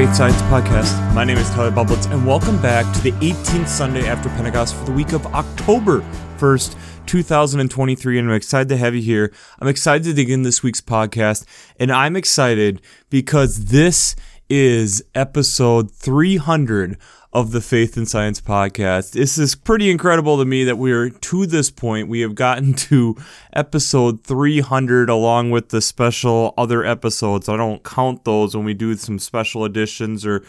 Faith 0.00 0.14
Science 0.14 0.40
Podcast. 0.44 1.14
My 1.14 1.24
name 1.24 1.36
is 1.36 1.50
Tyler 1.50 1.70
Bublitz, 1.70 2.10
and 2.10 2.26
welcome 2.26 2.56
back 2.62 2.90
to 2.94 3.02
the 3.02 3.12
18th 3.20 3.68
Sunday 3.68 4.08
after 4.08 4.30
Pentecost 4.30 4.74
for 4.74 4.86
the 4.86 4.92
week 4.92 5.12
of 5.12 5.26
October 5.26 6.00
1st, 6.38 6.74
2023. 7.04 8.18
And 8.18 8.30
I'm 8.30 8.34
excited 8.34 8.70
to 8.70 8.78
have 8.78 8.94
you 8.94 9.02
here. 9.02 9.30
I'm 9.58 9.68
excited 9.68 10.04
to 10.04 10.14
begin 10.14 10.42
this 10.42 10.62
week's 10.62 10.80
podcast, 10.80 11.44
and 11.78 11.92
I'm 11.92 12.16
excited 12.16 12.80
because 13.10 13.66
this 13.66 14.16
is 14.50 15.02
episode 15.14 15.92
300 15.92 16.98
of 17.32 17.52
the 17.52 17.60
Faith 17.60 17.96
and 17.96 18.08
Science 18.08 18.40
podcast. 18.40 19.12
This 19.12 19.38
is 19.38 19.54
pretty 19.54 19.88
incredible 19.88 20.36
to 20.38 20.44
me 20.44 20.64
that 20.64 20.76
we're 20.76 21.08
to 21.08 21.46
this 21.46 21.70
point. 21.70 22.08
We 22.08 22.20
have 22.22 22.34
gotten 22.34 22.74
to 22.90 23.16
episode 23.52 24.24
300 24.24 25.08
along 25.08 25.52
with 25.52 25.68
the 25.68 25.80
special 25.80 26.52
other 26.58 26.84
episodes. 26.84 27.48
I 27.48 27.56
don't 27.56 27.84
count 27.84 28.24
those 28.24 28.56
when 28.56 28.64
we 28.64 28.74
do 28.74 28.96
some 28.96 29.20
special 29.20 29.64
editions 29.64 30.26
or 30.26 30.42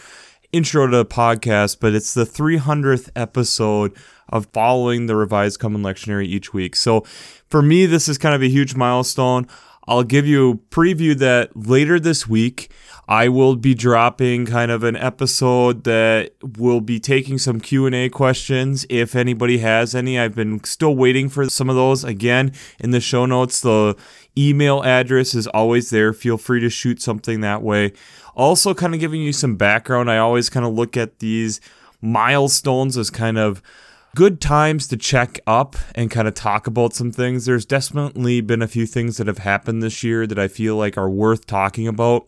intro 0.50 0.88
to 0.88 0.96
the 0.96 1.06
podcast, 1.06 1.78
but 1.80 1.94
it's 1.94 2.12
the 2.12 2.24
300th 2.24 3.08
episode 3.14 3.96
of 4.28 4.48
following 4.52 5.06
the 5.06 5.14
revised 5.14 5.60
common 5.60 5.82
lectionary 5.82 6.26
each 6.26 6.52
week. 6.52 6.74
So 6.74 7.02
for 7.48 7.62
me, 7.62 7.86
this 7.86 8.08
is 8.08 8.18
kind 8.18 8.34
of 8.34 8.42
a 8.42 8.48
huge 8.48 8.74
milestone. 8.74 9.46
I'll 9.88 10.04
give 10.04 10.26
you 10.26 10.50
a 10.50 10.56
preview 10.74 11.16
that 11.18 11.56
later 11.56 11.98
this 11.98 12.28
week, 12.28 12.70
I 13.08 13.28
will 13.28 13.56
be 13.56 13.74
dropping 13.74 14.46
kind 14.46 14.70
of 14.70 14.84
an 14.84 14.96
episode 14.96 15.82
that 15.84 16.32
will 16.56 16.80
be 16.80 17.00
taking 17.00 17.36
some 17.36 17.60
Q&A 17.60 18.08
questions 18.08 18.86
if 18.88 19.16
anybody 19.16 19.58
has 19.58 19.94
any. 19.94 20.18
I've 20.18 20.36
been 20.36 20.62
still 20.62 20.94
waiting 20.94 21.28
for 21.28 21.48
some 21.50 21.68
of 21.68 21.74
those. 21.74 22.04
Again, 22.04 22.52
in 22.78 22.92
the 22.92 23.00
show 23.00 23.26
notes, 23.26 23.60
the 23.60 23.96
email 24.38 24.84
address 24.84 25.34
is 25.34 25.48
always 25.48 25.90
there. 25.90 26.12
Feel 26.12 26.38
free 26.38 26.60
to 26.60 26.70
shoot 26.70 27.02
something 27.02 27.40
that 27.40 27.62
way. 27.62 27.92
Also 28.36 28.74
kind 28.74 28.94
of 28.94 29.00
giving 29.00 29.20
you 29.20 29.32
some 29.32 29.56
background. 29.56 30.10
I 30.10 30.18
always 30.18 30.48
kind 30.48 30.64
of 30.64 30.72
look 30.72 30.96
at 30.96 31.18
these 31.18 31.60
milestones 32.00 32.96
as 32.96 33.10
kind 33.10 33.36
of 33.36 33.60
good 34.14 34.40
times 34.40 34.86
to 34.88 34.96
check 34.96 35.40
up 35.46 35.76
and 35.94 36.10
kind 36.10 36.28
of 36.28 36.34
talk 36.34 36.66
about 36.66 36.94
some 36.94 37.12
things. 37.12 37.46
There's 37.46 37.64
definitely 37.64 38.40
been 38.40 38.62
a 38.62 38.68
few 38.68 38.86
things 38.86 39.16
that 39.16 39.26
have 39.26 39.38
happened 39.38 39.82
this 39.82 40.02
year 40.02 40.26
that 40.26 40.38
I 40.38 40.48
feel 40.48 40.76
like 40.76 40.98
are 40.98 41.10
worth 41.10 41.46
talking 41.46 41.88
about 41.88 42.26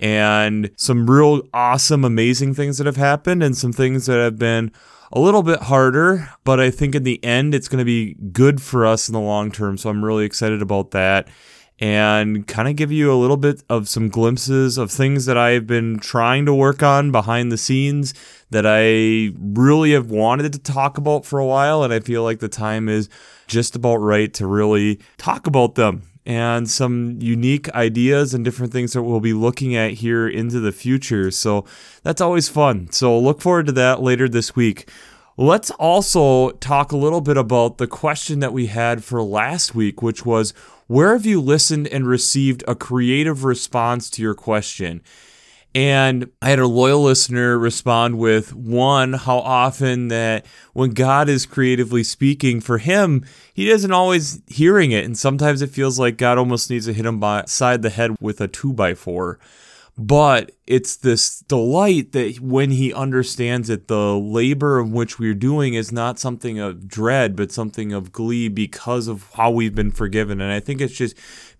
and 0.00 0.70
some 0.76 1.08
real 1.08 1.42
awesome, 1.52 2.04
amazing 2.04 2.54
things 2.54 2.78
that 2.78 2.86
have 2.86 2.96
happened, 2.96 3.42
and 3.42 3.54
some 3.54 3.72
things 3.72 4.06
that 4.06 4.16
have 4.16 4.38
been 4.38 4.72
a 5.12 5.20
little 5.20 5.42
bit 5.42 5.60
harder, 5.60 6.30
but 6.44 6.58
I 6.58 6.70
think 6.70 6.94
in 6.94 7.02
the 7.02 7.22
end, 7.24 7.54
it's 7.54 7.68
going 7.68 7.80
to 7.80 7.84
be 7.84 8.14
good 8.32 8.62
for 8.62 8.86
us 8.86 9.08
in 9.08 9.12
the 9.12 9.20
long 9.20 9.52
term. 9.52 9.76
So 9.76 9.90
I'm 9.90 10.04
really 10.04 10.24
excited 10.24 10.62
about 10.62 10.92
that 10.92 11.28
and 11.80 12.46
kind 12.46 12.68
of 12.68 12.76
give 12.76 12.92
you 12.92 13.10
a 13.10 13.16
little 13.16 13.38
bit 13.38 13.62
of 13.70 13.88
some 13.88 14.10
glimpses 14.10 14.76
of 14.76 14.90
things 14.90 15.24
that 15.24 15.38
I've 15.38 15.66
been 15.66 15.98
trying 15.98 16.44
to 16.44 16.54
work 16.54 16.82
on 16.82 17.10
behind 17.10 17.50
the 17.50 17.56
scenes 17.56 18.12
that 18.50 18.66
I 18.66 19.34
really 19.38 19.92
have 19.92 20.10
wanted 20.10 20.52
to 20.52 20.58
talk 20.58 20.98
about 20.98 21.24
for 21.24 21.38
a 21.38 21.46
while. 21.46 21.82
And 21.82 21.92
I 21.92 22.00
feel 22.00 22.22
like 22.22 22.40
the 22.40 22.48
time 22.48 22.88
is 22.88 23.08
just 23.46 23.74
about 23.74 23.96
right 23.96 24.32
to 24.34 24.46
really 24.46 25.00
talk 25.16 25.46
about 25.46 25.74
them 25.74 26.02
and 26.26 26.70
some 26.70 27.16
unique 27.20 27.68
ideas 27.70 28.34
and 28.34 28.44
different 28.44 28.72
things 28.72 28.92
that 28.92 29.02
we'll 29.02 29.20
be 29.20 29.32
looking 29.32 29.74
at 29.74 29.92
here 29.92 30.28
into 30.28 30.60
the 30.60 30.72
future. 30.72 31.30
So 31.30 31.64
that's 32.02 32.20
always 32.20 32.48
fun. 32.48 32.90
So 32.92 33.18
look 33.18 33.40
forward 33.40 33.66
to 33.66 33.72
that 33.72 34.02
later 34.02 34.28
this 34.28 34.54
week. 34.54 34.90
Let's 35.40 35.70
also 35.70 36.50
talk 36.50 36.92
a 36.92 36.98
little 36.98 37.22
bit 37.22 37.38
about 37.38 37.78
the 37.78 37.86
question 37.86 38.40
that 38.40 38.52
we 38.52 38.66
had 38.66 39.02
for 39.02 39.22
last 39.22 39.74
week, 39.74 40.02
which 40.02 40.26
was 40.26 40.52
where 40.86 41.14
have 41.14 41.24
you 41.24 41.40
listened 41.40 41.88
and 41.88 42.06
received 42.06 42.62
a 42.68 42.74
creative 42.74 43.42
response 43.42 44.10
to 44.10 44.22
your 44.22 44.34
question? 44.34 45.00
And 45.74 46.30
I 46.42 46.50
had 46.50 46.58
a 46.58 46.66
loyal 46.66 47.02
listener 47.02 47.58
respond 47.58 48.18
with 48.18 48.54
one, 48.54 49.14
how 49.14 49.38
often 49.38 50.08
that 50.08 50.44
when 50.74 50.90
God 50.90 51.30
is 51.30 51.46
creatively 51.46 52.04
speaking 52.04 52.60
for 52.60 52.76
him, 52.76 53.24
he 53.54 53.70
isn't 53.70 53.92
always 53.92 54.42
hearing 54.46 54.92
it. 54.92 55.06
And 55.06 55.16
sometimes 55.16 55.62
it 55.62 55.70
feels 55.70 55.98
like 55.98 56.18
God 56.18 56.36
almost 56.36 56.68
needs 56.68 56.84
to 56.84 56.92
hit 56.92 57.06
him 57.06 57.18
beside 57.18 57.80
the 57.80 57.88
head 57.88 58.14
with 58.20 58.42
a 58.42 58.48
two 58.48 58.74
by 58.74 58.92
four. 58.92 59.38
But 60.02 60.52
it's 60.66 60.96
this 60.96 61.40
delight 61.40 62.12
that 62.12 62.40
when 62.40 62.70
he 62.70 62.90
understands 62.90 63.68
it, 63.68 63.86
the 63.86 64.16
labor 64.16 64.78
of 64.78 64.90
which 64.90 65.18
we're 65.18 65.34
doing 65.34 65.74
is 65.74 65.92
not 65.92 66.18
something 66.18 66.58
of 66.58 66.88
dread, 66.88 67.36
but 67.36 67.52
something 67.52 67.92
of 67.92 68.10
glee 68.10 68.48
because 68.48 69.08
of 69.08 69.30
how 69.34 69.50
we've 69.50 69.74
been 69.74 69.90
forgiven. 69.90 70.40
And 70.40 70.50
I 70.50 70.58
think 70.58 70.80
it's 70.80 70.94
just 70.94 71.18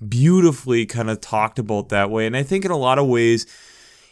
beautifully 0.08 0.86
kind 0.86 1.10
of 1.10 1.20
talked 1.20 1.58
about 1.58 1.90
that 1.90 2.10
way. 2.10 2.26
And 2.26 2.34
I 2.34 2.42
think 2.42 2.64
in 2.64 2.70
a 2.70 2.78
lot 2.78 2.98
of 2.98 3.06
ways, 3.06 3.44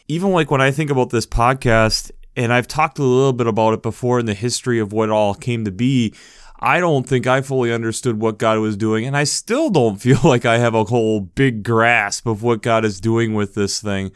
even 0.07 0.29
like 0.29 0.51
when 0.51 0.61
I 0.61 0.69
think 0.69 0.91
about 0.91 1.09
this 1.09 1.25
podcast, 1.25 2.11
and 2.35 2.53
I've 2.53 2.67
talked 2.67 2.99
a 2.99 3.03
little 3.03 3.33
bit 3.33 3.47
about 3.47 3.73
it 3.73 3.81
before 3.81 4.19
in 4.19 4.27
the 4.27 4.35
history 4.35 4.77
of 4.77 4.93
what 4.93 5.09
all 5.09 5.33
came 5.33 5.65
to 5.65 5.71
be. 5.71 6.13
I 6.61 6.79
don't 6.79 7.07
think 7.07 7.25
I 7.25 7.41
fully 7.41 7.71
understood 7.71 8.19
what 8.19 8.37
God 8.37 8.59
was 8.59 8.75
doing, 8.75 9.05
and 9.05 9.15
I 9.15 9.23
still 9.23 9.69
don't 9.69 9.97
feel 10.01 10.19
like 10.23 10.45
I 10.45 10.57
have 10.57 10.75
a 10.75 10.85
whole 10.85 11.21
big 11.21 11.63
grasp 11.63 12.25
of 12.25 12.43
what 12.43 12.61
God 12.61 12.85
is 12.85 12.99
doing 12.99 13.33
with 13.33 13.55
this 13.55 13.81
thing. 13.81 14.11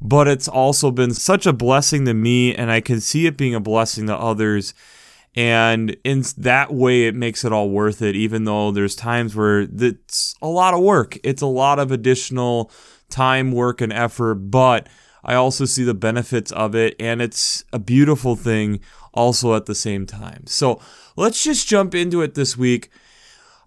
But 0.00 0.28
it's 0.28 0.46
also 0.46 0.90
been 0.90 1.12
such 1.12 1.46
a 1.46 1.52
blessing 1.52 2.04
to 2.04 2.14
me, 2.14 2.54
and 2.54 2.70
I 2.70 2.80
can 2.80 3.00
see 3.00 3.26
it 3.26 3.36
being 3.36 3.54
a 3.54 3.60
blessing 3.60 4.06
to 4.06 4.16
others. 4.16 4.72
And 5.34 5.96
in 6.04 6.24
that 6.36 6.72
way, 6.72 7.06
it 7.06 7.14
makes 7.14 7.44
it 7.44 7.52
all 7.52 7.70
worth 7.70 8.00
it, 8.02 8.14
even 8.14 8.44
though 8.44 8.70
there's 8.70 8.94
times 8.94 9.34
where 9.34 9.60
it's 9.60 10.34
a 10.40 10.48
lot 10.48 10.74
of 10.74 10.80
work. 10.80 11.18
It's 11.24 11.42
a 11.42 11.46
lot 11.46 11.78
of 11.78 11.90
additional 11.90 12.70
time, 13.10 13.50
work, 13.50 13.80
and 13.80 13.92
effort, 13.92 14.34
but 14.36 14.88
I 15.24 15.34
also 15.34 15.64
see 15.64 15.84
the 15.84 15.94
benefits 15.94 16.52
of 16.52 16.74
it, 16.74 16.94
and 17.00 17.20
it's 17.20 17.64
a 17.72 17.78
beautiful 17.78 18.36
thing 18.36 18.80
also 19.12 19.54
at 19.54 19.66
the 19.66 19.74
same 19.74 20.06
time. 20.06 20.46
So 20.46 20.80
let's 21.18 21.42
just 21.42 21.66
jump 21.66 21.96
into 21.96 22.22
it 22.22 22.34
this 22.34 22.56
week. 22.56 22.90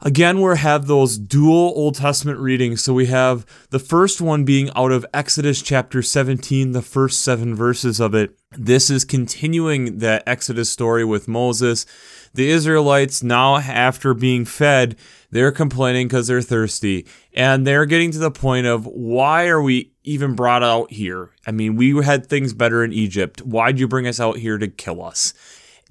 Again, 0.04 0.42
we 0.42 0.58
have 0.58 0.88
those 0.88 1.18
dual 1.18 1.74
Old 1.76 1.96
Testament 1.96 2.40
readings. 2.40 2.82
So 2.82 2.94
we 2.94 3.06
have 3.08 3.46
the 3.70 3.78
first 3.78 4.20
one 4.20 4.46
being 4.46 4.72
out 4.76 4.92
of 4.92 5.06
Exodus 5.14 5.62
chapter 5.62 6.02
17, 6.02 6.72
the 6.72 6.82
first 6.82 7.22
seven 7.22 7.54
verses 7.54 8.00
of 8.00 8.16
it. 8.16 8.36
This 8.58 8.90
is 8.90 9.06
continuing 9.06 10.00
that 10.00 10.24
Exodus 10.26 10.72
story 10.72 11.06
with 11.06 11.28
Moses. 11.28 11.86
The 12.34 12.50
Israelites, 12.50 13.22
now 13.22 13.58
after 13.58 14.14
being 14.14 14.46
fed, 14.46 14.96
they're 15.30 15.52
complaining 15.52 16.08
because 16.08 16.28
they're 16.28 16.42
thirsty. 16.42 17.06
And 17.34 17.68
they're 17.68 17.86
getting 17.86 18.12
to 18.12 18.18
the 18.18 18.32
point 18.32 18.66
of 18.66 18.88
why 18.88 19.50
are 19.50 19.62
we 19.62 19.92
even 20.04 20.36
brought 20.36 20.64
out 20.64 20.92
here? 20.92 21.32
I 21.46 21.52
mean, 21.52 21.76
we 21.76 22.04
had 22.04 22.26
things 22.26 22.54
better 22.54 22.84
in 22.84 22.94
Egypt. 22.94 23.42
Why'd 23.42 23.78
you 23.78 23.88
bring 23.88 24.08
us 24.08 24.20
out 24.20 24.38
here 24.38 24.58
to 24.58 24.68
kill 24.68 25.04
us? 25.04 25.34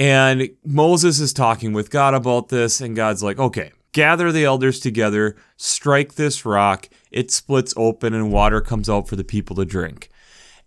And 0.01 0.49
Moses 0.65 1.21
is 1.21 1.35
talking 1.35 1.75
with 1.75 1.91
God 1.91 2.15
about 2.15 2.49
this, 2.49 2.81
and 2.81 2.97
God's 2.97 3.23
like, 3.23 3.39
okay, 3.39 3.71
gather 3.93 4.33
the 4.33 4.47
elders 4.47 4.81
together, 4.81 5.37
strike 5.59 6.15
this 6.15 6.47
rock, 6.47 6.89
it 7.11 7.31
splits 7.31 7.75
open, 7.77 8.15
and 8.15 8.33
water 8.33 8.63
comes 8.63 8.89
out 8.89 9.11
for 9.11 9.17
the 9.17 9.25
people 9.25 9.55
to 9.57 9.67
drink. 9.67 10.09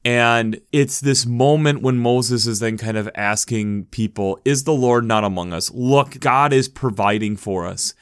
And 0.06 0.62
it's 0.72 1.02
this 1.02 1.26
moment 1.26 1.82
when 1.82 1.98
Moses 1.98 2.46
is 2.46 2.60
then 2.60 2.78
kind 2.78 2.96
of 2.96 3.10
asking 3.16 3.86
people, 3.86 4.40
Is 4.46 4.66
the 4.66 4.74
Lord 4.74 5.04
not 5.04 5.24
among 5.24 5.52
us? 5.52 5.72
Look, 5.72 6.20
God 6.20 6.54
is 6.54 6.70
providing 6.70 7.36
for 7.36 7.66
us 7.66 7.96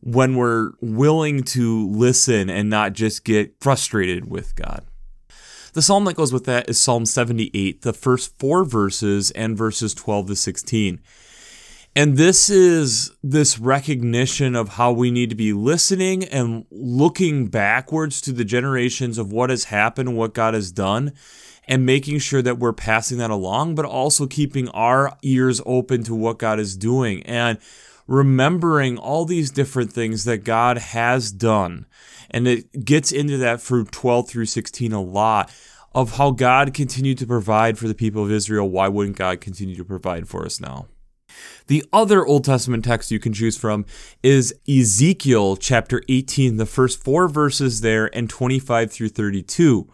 when 0.00 0.36
we're 0.36 0.72
willing 0.82 1.42
to 1.44 1.88
listen 1.88 2.50
and 2.50 2.68
not 2.68 2.92
just 2.92 3.24
get 3.24 3.54
frustrated 3.62 4.30
with 4.30 4.54
God. 4.54 4.84
The 5.76 5.82
psalm 5.82 6.06
that 6.06 6.16
goes 6.16 6.32
with 6.32 6.46
that 6.46 6.70
is 6.70 6.80
Psalm 6.80 7.04
78, 7.04 7.82
the 7.82 7.92
first 7.92 8.38
four 8.38 8.64
verses 8.64 9.30
and 9.32 9.58
verses 9.58 9.92
12 9.92 10.28
to 10.28 10.34
16. 10.34 11.00
And 11.94 12.16
this 12.16 12.48
is 12.48 13.12
this 13.22 13.58
recognition 13.58 14.56
of 14.56 14.70
how 14.70 14.92
we 14.92 15.10
need 15.10 15.28
to 15.28 15.36
be 15.36 15.52
listening 15.52 16.24
and 16.24 16.64
looking 16.70 17.48
backwards 17.48 18.22
to 18.22 18.32
the 18.32 18.42
generations 18.42 19.18
of 19.18 19.30
what 19.30 19.50
has 19.50 19.64
happened, 19.64 20.16
what 20.16 20.32
God 20.32 20.54
has 20.54 20.72
done, 20.72 21.12
and 21.68 21.84
making 21.84 22.20
sure 22.20 22.40
that 22.40 22.56
we're 22.56 22.72
passing 22.72 23.18
that 23.18 23.30
along, 23.30 23.74
but 23.74 23.84
also 23.84 24.26
keeping 24.26 24.70
our 24.70 25.14
ears 25.20 25.60
open 25.66 26.02
to 26.04 26.14
what 26.14 26.38
God 26.38 26.58
is 26.58 26.74
doing 26.74 27.22
and 27.24 27.58
remembering 28.06 28.96
all 28.96 29.26
these 29.26 29.50
different 29.50 29.92
things 29.92 30.24
that 30.24 30.38
God 30.38 30.78
has 30.78 31.30
done. 31.30 31.84
And 32.30 32.48
it 32.48 32.84
gets 32.84 33.12
into 33.12 33.36
that 33.38 33.60
through 33.60 33.84
12 33.86 34.28
through 34.28 34.46
16 34.46 34.92
a 34.92 35.02
lot 35.02 35.52
of 35.96 36.18
how 36.18 36.30
God 36.30 36.74
continued 36.74 37.16
to 37.16 37.26
provide 37.26 37.78
for 37.78 37.88
the 37.88 37.94
people 37.94 38.22
of 38.22 38.30
Israel. 38.30 38.68
Why 38.68 38.86
wouldn't 38.86 39.16
God 39.16 39.40
continue 39.40 39.74
to 39.76 39.84
provide 39.84 40.28
for 40.28 40.44
us 40.44 40.60
now? 40.60 40.88
The 41.68 41.82
other 41.90 42.24
Old 42.24 42.44
Testament 42.44 42.84
text 42.84 43.10
you 43.10 43.18
can 43.18 43.32
choose 43.32 43.56
from 43.56 43.86
is 44.22 44.54
Ezekiel 44.68 45.56
chapter 45.56 46.02
18, 46.06 46.58
the 46.58 46.66
first 46.66 47.02
four 47.02 47.28
verses 47.28 47.80
there, 47.80 48.14
and 48.14 48.28
25 48.28 48.92
through 48.92 49.08
32. 49.08 49.88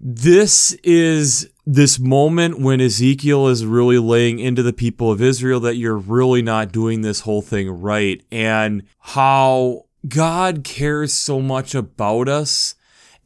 This 0.00 0.72
is 0.82 1.48
this 1.64 2.00
moment 2.00 2.60
when 2.60 2.80
Ezekiel 2.80 3.46
is 3.46 3.64
really 3.64 3.98
laying 3.98 4.40
into 4.40 4.64
the 4.64 4.72
people 4.72 5.10
of 5.10 5.22
Israel 5.22 5.60
that 5.60 5.76
you're 5.76 5.96
really 5.96 6.42
not 6.42 6.72
doing 6.72 7.02
this 7.02 7.20
whole 7.20 7.42
thing 7.42 7.70
right, 7.70 8.24
and 8.32 8.82
how 8.98 9.84
God 10.08 10.64
cares 10.64 11.12
so 11.12 11.40
much 11.40 11.76
about 11.76 12.28
us 12.28 12.74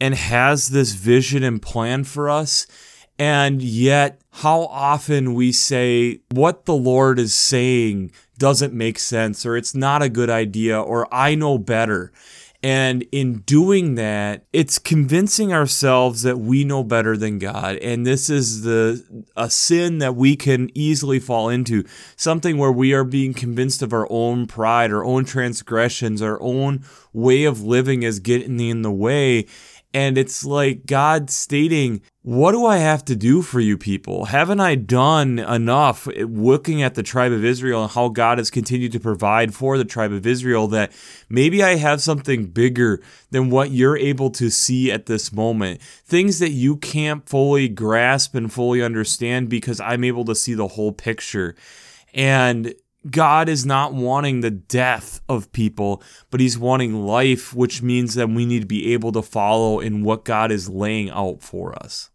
and 0.03 0.15
has 0.15 0.67
this 0.71 0.91
vision 0.91 1.43
and 1.43 1.61
plan 1.61 2.03
for 2.03 2.29
us 2.29 2.67
And 3.19 3.61
yet, 3.61 4.21
how 4.31 4.61
often 4.63 5.33
we 5.35 5.51
say 5.51 6.21
what 6.31 6.65
the 6.65 6.75
Lord 6.75 7.19
is 7.19 7.33
saying 7.33 8.11
doesn't 8.39 8.73
make 8.73 8.97
sense, 8.97 9.45
or 9.45 9.55
it's 9.55 9.75
not 9.75 10.01
a 10.01 10.09
good 10.09 10.29
idea, 10.29 10.81
or 10.81 11.13
I 11.13 11.35
know 11.35 11.57
better. 11.57 12.11
And 12.63 13.03
in 13.11 13.39
doing 13.39 13.95
that, 13.95 14.45
it's 14.53 14.79
convincing 14.79 15.51
ourselves 15.51 16.21
that 16.21 16.39
we 16.39 16.63
know 16.63 16.81
better 16.81 17.17
than 17.17 17.37
God. 17.37 17.75
And 17.77 18.07
this 18.07 18.29
is 18.29 18.63
the 18.63 19.03
a 19.35 19.49
sin 19.49 19.97
that 19.97 20.15
we 20.15 20.37
can 20.37 20.69
easily 20.73 21.19
fall 21.19 21.49
into. 21.49 21.83
Something 22.15 22.57
where 22.57 22.71
we 22.71 22.93
are 22.93 23.03
being 23.03 23.33
convinced 23.33 23.81
of 23.81 23.91
our 23.91 24.07
own 24.09 24.47
pride, 24.47 24.93
our 24.93 25.03
own 25.03 25.25
transgressions, 25.25 26.21
our 26.21 26.41
own 26.41 26.85
way 27.11 27.43
of 27.43 27.61
living 27.61 28.03
is 28.03 28.19
getting 28.19 28.59
in 28.61 28.81
the 28.81 28.91
way. 28.91 29.45
And 29.93 30.17
it's 30.17 30.43
like 30.43 30.87
God 30.87 31.29
stating, 31.29 32.01
What 32.23 32.53
do 32.53 32.65
I 32.65 32.77
have 32.77 33.05
to 33.05 33.15
do 33.15 33.43
for 33.43 33.59
you 33.59 33.77
people? 33.77 34.25
Haven't 34.25 34.59
I 34.59 34.73
done 34.73 35.37
enough 35.37 36.07
eh, 36.07 36.25
looking 36.27 36.81
at 36.81 36.95
the 36.95 37.03
tribe 37.03 37.31
of 37.31 37.45
Israel 37.45 37.83
and 37.83 37.91
how 37.91 38.09
God 38.09 38.39
has 38.39 38.49
continued 38.49 38.91
to 38.93 38.99
provide 38.99 39.53
for 39.53 39.77
the 39.77 39.85
tribe 39.85 40.11
of 40.11 40.25
Israel 40.25 40.67
that 40.69 40.91
maybe 41.29 41.61
I 41.61 41.75
have 41.75 42.01
something 42.01 42.47
bigger 42.47 43.01
than 43.29 43.51
what 43.51 43.69
you're 43.69 43.97
able 43.97 44.31
to 44.31 44.49
see 44.49 44.91
at 44.91 45.05
this 45.05 45.31
moment? 45.31 45.79
Things 45.81 46.39
that 46.39 46.51
you 46.51 46.77
can't 46.77 47.27
fully 47.29 47.69
grasp 47.69 48.33
and 48.33 48.51
fully 48.51 48.81
understand 48.81 49.47
because 49.47 49.79
I'm 49.79 50.03
able 50.03 50.25
to 50.25 50.35
see 50.35 50.55
the 50.55 50.69
whole 50.69 50.91
picture. 50.91 51.55
And 52.15 52.73
God 53.09 53.49
is 53.49 53.65
not 53.65 53.93
wanting 53.93 54.41
the 54.41 54.51
death 54.51 55.21
of 55.27 55.51
people, 55.51 56.01
but 56.29 56.39
He's 56.39 56.57
wanting 56.57 57.05
life, 57.05 57.53
which 57.53 57.81
means 57.81 58.15
that 58.15 58.29
we 58.29 58.45
need 58.45 58.61
to 58.61 58.67
be 58.67 58.93
able 58.93 59.11
to 59.11 59.21
follow 59.21 59.79
in 59.79 60.03
what 60.03 60.25
God 60.25 60.51
is 60.51 60.69
laying 60.69 61.09
out 61.09 61.41
for 61.41 61.77
us. 61.77 62.09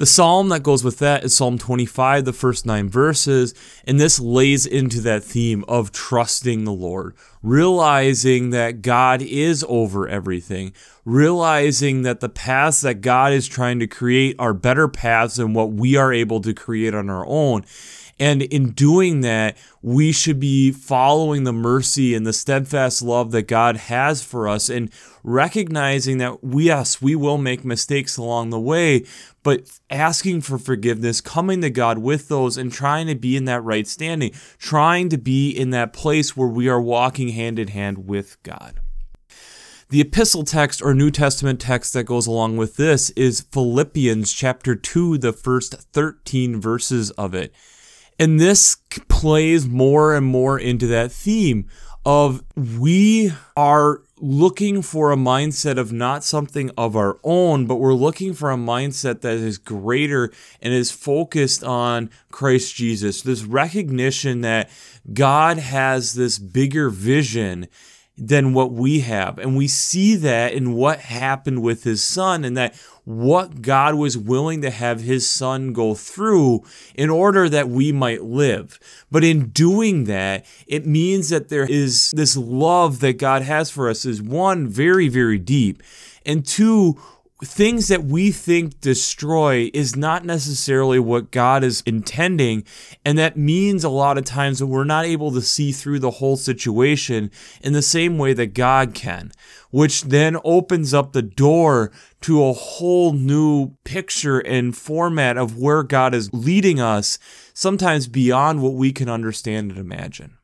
The 0.00 0.06
psalm 0.06 0.48
that 0.48 0.62
goes 0.62 0.82
with 0.82 0.98
that 1.00 1.24
is 1.24 1.36
Psalm 1.36 1.58
25, 1.58 2.24
the 2.24 2.32
first 2.32 2.64
nine 2.64 2.88
verses, 2.88 3.52
and 3.84 4.00
this 4.00 4.18
lays 4.18 4.64
into 4.64 4.98
that 5.02 5.22
theme 5.22 5.62
of 5.68 5.92
trusting 5.92 6.64
the 6.64 6.72
Lord, 6.72 7.14
realizing 7.42 8.48
that 8.48 8.80
God 8.80 9.20
is 9.20 9.62
over 9.68 10.08
everything, 10.08 10.72
realizing 11.04 12.00
that 12.00 12.20
the 12.20 12.30
paths 12.30 12.80
that 12.80 13.02
God 13.02 13.34
is 13.34 13.46
trying 13.46 13.78
to 13.80 13.86
create 13.86 14.36
are 14.38 14.54
better 14.54 14.88
paths 14.88 15.36
than 15.36 15.52
what 15.52 15.72
we 15.72 15.96
are 15.96 16.14
able 16.14 16.40
to 16.40 16.54
create 16.54 16.94
on 16.94 17.10
our 17.10 17.26
own 17.26 17.66
and 18.20 18.42
in 18.42 18.72
doing 18.72 19.22
that, 19.22 19.56
we 19.80 20.12
should 20.12 20.38
be 20.38 20.72
following 20.72 21.44
the 21.44 21.54
mercy 21.54 22.14
and 22.14 22.26
the 22.26 22.34
steadfast 22.34 23.00
love 23.00 23.30
that 23.30 23.48
God 23.48 23.78
has 23.78 24.22
for 24.22 24.46
us 24.46 24.68
and 24.68 24.92
recognizing 25.24 26.18
that, 26.18 26.44
we, 26.44 26.66
yes, 26.66 27.00
we 27.00 27.16
will 27.16 27.38
make 27.38 27.64
mistakes 27.64 28.18
along 28.18 28.50
the 28.50 28.60
way, 28.60 29.06
but 29.42 29.62
asking 29.88 30.42
for 30.42 30.58
forgiveness, 30.58 31.22
coming 31.22 31.62
to 31.62 31.70
God 31.70 31.96
with 31.96 32.28
those, 32.28 32.58
and 32.58 32.70
trying 32.70 33.06
to 33.06 33.14
be 33.14 33.38
in 33.38 33.46
that 33.46 33.64
right 33.64 33.86
standing, 33.86 34.32
trying 34.58 35.08
to 35.08 35.16
be 35.16 35.50
in 35.50 35.70
that 35.70 35.94
place 35.94 36.36
where 36.36 36.46
we 36.46 36.68
are 36.68 36.80
walking 36.80 37.30
hand 37.30 37.58
in 37.58 37.68
hand 37.68 38.06
with 38.06 38.40
God. 38.42 38.80
The 39.88 40.02
epistle 40.02 40.44
text 40.44 40.82
or 40.82 40.92
New 40.92 41.10
Testament 41.10 41.58
text 41.58 41.94
that 41.94 42.04
goes 42.04 42.26
along 42.26 42.58
with 42.58 42.76
this 42.76 43.08
is 43.10 43.40
Philippians 43.40 44.30
chapter 44.30 44.76
2, 44.76 45.16
the 45.16 45.32
first 45.32 45.74
13 45.74 46.60
verses 46.60 47.10
of 47.12 47.34
it. 47.34 47.54
And 48.20 48.38
this 48.38 48.76
plays 49.08 49.66
more 49.66 50.14
and 50.14 50.26
more 50.26 50.58
into 50.58 50.86
that 50.88 51.10
theme 51.10 51.66
of 52.04 52.42
we 52.54 53.32
are 53.56 54.02
looking 54.18 54.82
for 54.82 55.10
a 55.10 55.16
mindset 55.16 55.78
of 55.78 55.90
not 55.90 56.22
something 56.22 56.70
of 56.76 56.96
our 56.96 57.18
own, 57.24 57.64
but 57.66 57.76
we're 57.76 57.94
looking 57.94 58.34
for 58.34 58.50
a 58.50 58.56
mindset 58.56 59.22
that 59.22 59.34
is 59.36 59.56
greater 59.56 60.30
and 60.60 60.74
is 60.74 60.90
focused 60.90 61.64
on 61.64 62.10
Christ 62.30 62.74
Jesus. 62.74 63.22
This 63.22 63.44
recognition 63.44 64.42
that 64.42 64.68
God 65.14 65.56
has 65.56 66.12
this 66.12 66.38
bigger 66.38 66.90
vision 66.90 67.68
than 68.18 68.52
what 68.52 68.70
we 68.70 69.00
have. 69.00 69.38
And 69.38 69.56
we 69.56 69.66
see 69.66 70.14
that 70.16 70.52
in 70.52 70.74
what 70.74 71.00
happened 71.00 71.62
with 71.62 71.84
his 71.84 72.04
son, 72.04 72.44
and 72.44 72.54
that 72.54 72.74
what 73.04 73.62
God 73.62 73.94
was 73.94 74.16
willing 74.16 74.62
to 74.62 74.70
have 74.70 75.00
his 75.00 75.28
son 75.28 75.72
go 75.72 75.94
through 75.94 76.62
in 76.94 77.10
order 77.10 77.48
that 77.48 77.68
we 77.68 77.92
might 77.92 78.22
live. 78.22 78.78
But 79.10 79.24
in 79.24 79.48
doing 79.48 80.04
that, 80.04 80.44
it 80.66 80.86
means 80.86 81.28
that 81.30 81.48
there 81.48 81.66
is 81.68 82.10
this 82.14 82.36
love 82.36 83.00
that 83.00 83.18
God 83.18 83.42
has 83.42 83.70
for 83.70 83.88
us 83.88 84.04
is 84.04 84.22
one, 84.22 84.68
very, 84.68 85.08
very 85.08 85.38
deep, 85.38 85.82
and 86.24 86.46
two, 86.46 87.00
things 87.42 87.88
that 87.88 88.04
we 88.04 88.30
think 88.30 88.80
destroy 88.80 89.70
is 89.72 89.96
not 89.96 90.24
necessarily 90.24 90.98
what 90.98 91.30
God 91.30 91.64
is 91.64 91.82
intending. 91.86 92.64
And 93.04 93.16
that 93.18 93.36
means 93.36 93.82
a 93.82 93.88
lot 93.88 94.18
of 94.18 94.24
times 94.24 94.58
that 94.58 94.66
we're 94.66 94.84
not 94.84 95.06
able 95.06 95.32
to 95.32 95.40
see 95.40 95.72
through 95.72 96.00
the 96.00 96.10
whole 96.10 96.36
situation 96.36 97.30
in 97.62 97.72
the 97.72 97.82
same 97.82 98.18
way 98.18 98.32
that 98.34 98.54
God 98.54 98.94
can, 98.94 99.32
which 99.70 100.02
then 100.02 100.36
opens 100.44 100.92
up 100.92 101.12
the 101.12 101.22
door 101.22 101.90
to 102.22 102.44
a 102.44 102.52
whole 102.52 103.12
new 103.12 103.70
picture 103.84 104.38
and 104.40 104.76
format 104.76 105.38
of 105.38 105.56
where 105.56 105.82
God 105.82 106.14
is 106.14 106.32
leading 106.32 106.80
us, 106.80 107.18
sometimes 107.54 108.06
beyond 108.06 108.62
what 108.62 108.74
we 108.74 108.92
can 108.92 109.08
understand 109.08 109.70
and 109.70 109.80
imagine. 109.80 110.36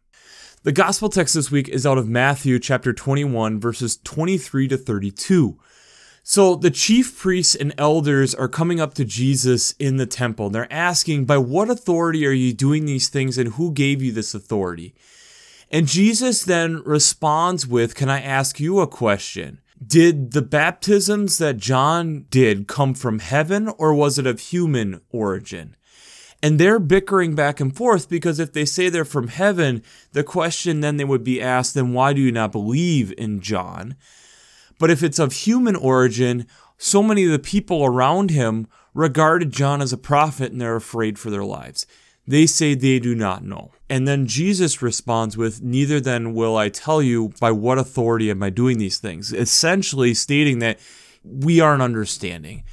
The 0.62 0.72
gospel 0.72 1.08
text 1.08 1.34
this 1.34 1.50
week 1.50 1.68
is 1.68 1.86
out 1.86 1.98
of 1.98 2.08
Matthew 2.08 2.58
chapter 2.58 2.92
21, 2.92 3.60
verses 3.60 3.98
23 3.98 4.66
to 4.68 4.76
32. 4.76 5.58
So 6.28 6.56
the 6.56 6.72
chief 6.72 7.16
priests 7.16 7.54
and 7.54 7.72
elders 7.78 8.34
are 8.34 8.48
coming 8.48 8.80
up 8.80 8.94
to 8.94 9.04
Jesus 9.04 9.76
in 9.78 9.96
the 9.96 10.06
temple. 10.06 10.50
They're 10.50 10.70
asking, 10.72 11.24
By 11.24 11.38
what 11.38 11.70
authority 11.70 12.26
are 12.26 12.32
you 12.32 12.52
doing 12.52 12.84
these 12.84 13.08
things 13.08 13.38
and 13.38 13.50
who 13.50 13.70
gave 13.70 14.02
you 14.02 14.10
this 14.10 14.34
authority? 14.34 14.92
And 15.70 15.86
Jesus 15.86 16.42
then 16.42 16.82
responds 16.82 17.68
with, 17.68 17.94
Can 17.94 18.08
I 18.08 18.20
ask 18.20 18.58
you 18.58 18.80
a 18.80 18.88
question? 18.88 19.60
Did 19.86 20.32
the 20.32 20.42
baptisms 20.42 21.38
that 21.38 21.58
John 21.58 22.26
did 22.28 22.66
come 22.66 22.94
from 22.94 23.20
heaven 23.20 23.68
or 23.78 23.94
was 23.94 24.18
it 24.18 24.26
of 24.26 24.40
human 24.40 25.02
origin? 25.10 25.76
And 26.42 26.58
they're 26.58 26.80
bickering 26.80 27.36
back 27.36 27.60
and 27.60 27.74
forth 27.74 28.08
because 28.08 28.40
if 28.40 28.52
they 28.52 28.64
say 28.64 28.88
they're 28.88 29.04
from 29.04 29.28
heaven, 29.28 29.80
the 30.10 30.24
question 30.24 30.80
then 30.80 30.96
they 30.96 31.04
would 31.04 31.22
be 31.22 31.40
asked, 31.40 31.74
then 31.74 31.92
why 31.92 32.12
do 32.12 32.20
you 32.20 32.32
not 32.32 32.50
believe 32.50 33.14
in 33.16 33.38
John? 33.40 33.94
But 34.78 34.90
if 34.90 35.02
it's 35.02 35.18
of 35.18 35.32
human 35.32 35.76
origin, 35.76 36.46
so 36.78 37.02
many 37.02 37.24
of 37.24 37.30
the 37.30 37.38
people 37.38 37.84
around 37.84 38.30
him 38.30 38.68
regarded 38.94 39.52
John 39.52 39.80
as 39.82 39.92
a 39.92 39.98
prophet 39.98 40.52
and 40.52 40.60
they're 40.60 40.76
afraid 40.76 41.18
for 41.18 41.30
their 41.30 41.44
lives. 41.44 41.86
They 42.26 42.46
say 42.46 42.74
they 42.74 42.98
do 42.98 43.14
not 43.14 43.44
know. 43.44 43.72
And 43.88 44.08
then 44.08 44.26
Jesus 44.26 44.82
responds 44.82 45.36
with, 45.36 45.62
Neither 45.62 46.00
then 46.00 46.34
will 46.34 46.56
I 46.56 46.68
tell 46.68 47.00
you 47.00 47.32
by 47.40 47.52
what 47.52 47.78
authority 47.78 48.30
am 48.30 48.42
I 48.42 48.50
doing 48.50 48.78
these 48.78 48.98
things, 48.98 49.32
essentially 49.32 50.12
stating 50.12 50.58
that 50.58 50.80
we 51.22 51.60
aren't 51.60 51.82
understanding. 51.82 52.64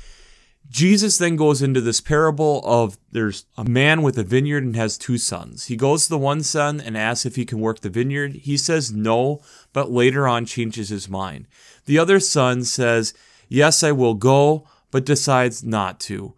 Jesus 0.74 1.20
then 1.20 1.36
goes 1.36 1.62
into 1.62 1.80
this 1.82 2.01
parable 2.01 2.60
of 2.65 2.98
there's 3.12 3.46
a 3.56 3.63
man 3.63 4.01
with 4.01 4.18
a 4.18 4.24
vineyard 4.24 4.63
and 4.63 4.75
has 4.75 4.98
two 4.98 5.20
sons. 5.20 5.68
He 5.68 5.75
goes 5.75 6.06
to 6.06 6.10
the 6.10 6.18
one 6.18 6.42
son 6.42 6.82
and 6.82 6.98
asks 6.98 7.27
if 7.27 7.36
he 7.36 7.46
can 7.46 7.60
work 7.60 7.82
the 7.82 7.92
vineyard. 7.92 8.34
He 8.34 8.58
says 8.58 8.92
no, 8.92 9.39
but 9.72 9.92
later 9.92 10.27
on 10.27 10.48
changes 10.48 10.89
his 10.89 11.08
mind. 11.08 11.46
The 11.86 12.00
other 12.00 12.20
son 12.20 12.63
says, 12.63 13.13
Yes, 13.48 13.84
I 13.84 13.92
will 13.92 14.15
go, 14.15 14.68
but 14.89 15.06
decides 15.06 15.63
not 15.63 16.00
to. 16.01 16.34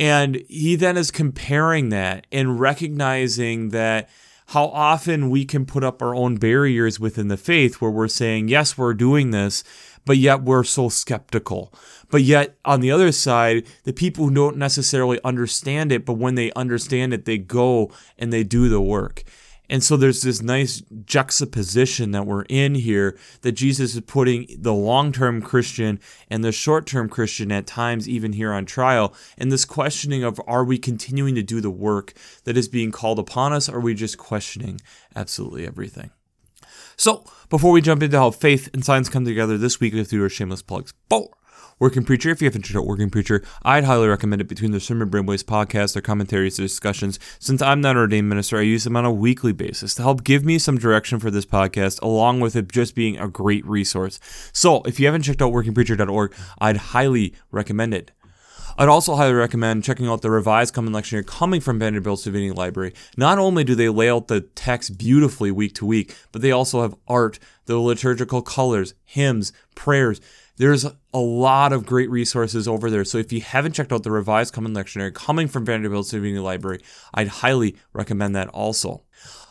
And 0.00 0.42
he 0.48 0.74
then 0.74 0.96
is 0.96 1.12
comparing 1.12 1.90
that 1.90 2.26
and 2.32 2.58
recognizing 2.58 3.68
that 3.68 4.10
how 4.46 4.66
often 4.66 5.30
we 5.30 5.44
can 5.44 5.64
put 5.64 5.84
up 5.84 6.02
our 6.02 6.14
own 6.14 6.38
barriers 6.38 6.98
within 6.98 7.28
the 7.28 7.36
faith 7.36 7.80
where 7.80 7.90
we're 7.92 8.08
saying, 8.08 8.48
Yes, 8.48 8.76
we're 8.76 8.94
doing 8.94 9.30
this, 9.30 9.62
but 10.06 10.16
yet 10.16 10.42
we're 10.42 10.64
so 10.64 10.88
skeptical. 10.88 11.74
But 12.10 12.22
yet, 12.22 12.56
on 12.64 12.80
the 12.80 12.90
other 12.90 13.12
side, 13.12 13.66
the 13.84 13.92
people 13.92 14.24
who 14.24 14.34
don't 14.34 14.56
necessarily 14.56 15.20
understand 15.22 15.92
it, 15.92 16.06
but 16.06 16.14
when 16.14 16.36
they 16.36 16.52
understand 16.52 17.12
it, 17.12 17.26
they 17.26 17.36
go 17.36 17.92
and 18.18 18.32
they 18.32 18.44
do 18.44 18.70
the 18.70 18.80
work. 18.80 19.24
And 19.68 19.82
so 19.82 19.96
there's 19.96 20.22
this 20.22 20.40
nice 20.40 20.80
juxtaposition 21.04 22.12
that 22.12 22.24
we're 22.24 22.44
in 22.48 22.76
here 22.76 23.18
that 23.40 23.52
Jesus 23.52 23.96
is 23.96 24.00
putting 24.02 24.46
the 24.56 24.72
long 24.72 25.10
term 25.10 25.42
Christian 25.42 25.98
and 26.30 26.44
the 26.44 26.52
short 26.52 26.86
term 26.86 27.08
Christian 27.08 27.50
at 27.50 27.66
times, 27.66 28.08
even 28.08 28.32
here 28.32 28.52
on 28.52 28.64
trial. 28.64 29.12
And 29.36 29.50
this 29.50 29.64
questioning 29.64 30.22
of 30.22 30.40
are 30.46 30.64
we 30.64 30.78
continuing 30.78 31.34
to 31.34 31.42
do 31.42 31.60
the 31.60 31.70
work 31.70 32.14
that 32.44 32.56
is 32.56 32.68
being 32.68 32.92
called 32.92 33.18
upon 33.18 33.52
us? 33.52 33.68
Or 33.68 33.78
are 33.78 33.80
we 33.80 33.94
just 33.94 34.18
questioning 34.18 34.80
absolutely 35.16 35.66
everything? 35.66 36.10
So, 36.96 37.24
before 37.48 37.72
we 37.72 37.80
jump 37.80 38.02
into 38.02 38.18
how 38.18 38.30
faith 38.30 38.68
and 38.72 38.84
science 38.84 39.08
come 39.08 39.24
together 39.24 39.58
this 39.58 39.80
week, 39.80 39.92
we 39.92 40.00
have 40.00 40.08
to 40.08 40.16
do 40.16 40.22
our 40.22 40.28
shameless 40.28 40.62
plugs. 40.62 40.94
Four. 41.08 41.30
Working 41.78 42.04
Preacher, 42.04 42.30
if 42.30 42.40
you 42.40 42.46
haven't 42.46 42.62
checked 42.62 42.78
out 42.78 42.86
Working 42.86 43.10
Preacher, 43.10 43.42
I'd 43.62 43.84
highly 43.84 44.08
recommend 44.08 44.40
it 44.40 44.48
between 44.48 44.70
the 44.70 44.80
Sermon 44.80 45.10
Brainwaves 45.10 45.44
podcast, 45.44 45.92
their 45.92 46.00
commentaries, 46.00 46.56
their 46.56 46.64
discussions. 46.64 47.18
Since 47.38 47.60
I'm 47.60 47.82
not 47.82 47.96
an 47.96 47.98
ordained 47.98 48.30
minister, 48.30 48.56
I 48.56 48.62
use 48.62 48.84
them 48.84 48.96
on 48.96 49.04
a 49.04 49.12
weekly 49.12 49.52
basis 49.52 49.94
to 49.96 50.02
help 50.02 50.24
give 50.24 50.42
me 50.42 50.58
some 50.58 50.78
direction 50.78 51.20
for 51.20 51.30
this 51.30 51.44
podcast, 51.44 52.00
along 52.00 52.40
with 52.40 52.56
it 52.56 52.72
just 52.72 52.94
being 52.94 53.18
a 53.18 53.28
great 53.28 53.66
resource. 53.66 54.18
So 54.54 54.80
if 54.84 54.98
you 54.98 55.04
haven't 55.04 55.22
checked 55.22 55.42
out 55.42 55.52
workingpreacher.org, 55.52 56.34
I'd 56.58 56.78
highly 56.78 57.34
recommend 57.50 57.92
it. 57.92 58.10
I'd 58.78 58.88
also 58.88 59.14
highly 59.14 59.32
recommend 59.32 59.84
checking 59.84 60.06
out 60.06 60.20
the 60.20 60.30
revised 60.30 60.74
Common 60.74 60.92
Lectionary 60.92 61.26
coming 61.26 61.62
from 61.62 61.78
Vanderbilt's 61.78 62.24
Divinity 62.24 62.52
Library. 62.52 62.92
Not 63.16 63.38
only 63.38 63.64
do 63.64 63.74
they 63.74 63.88
lay 63.88 64.10
out 64.10 64.28
the 64.28 64.42
text 64.42 64.98
beautifully 64.98 65.50
week 65.50 65.74
to 65.76 65.86
week, 65.86 66.14
but 66.30 66.42
they 66.42 66.52
also 66.52 66.82
have 66.82 66.94
art, 67.08 67.38
the 67.64 67.78
liturgical 67.78 68.42
colors, 68.42 68.92
hymns, 69.06 69.50
prayers. 69.74 70.20
There's 70.58 70.84
a 70.84 71.18
lot 71.18 71.72
of 71.72 71.86
great 71.86 72.10
resources 72.10 72.68
over 72.68 72.90
there. 72.90 73.06
So 73.06 73.16
if 73.16 73.32
you 73.32 73.40
haven't 73.40 73.72
checked 73.72 73.92
out 73.92 74.02
the 74.02 74.10
revised 74.10 74.52
Common 74.52 74.74
Lectionary 74.74 75.14
coming 75.14 75.48
from 75.48 75.64
Vanderbilt's 75.64 76.10
Divinity 76.10 76.38
Library, 76.38 76.82
I'd 77.14 77.28
highly 77.28 77.76
recommend 77.94 78.36
that 78.36 78.48
also. 78.48 79.04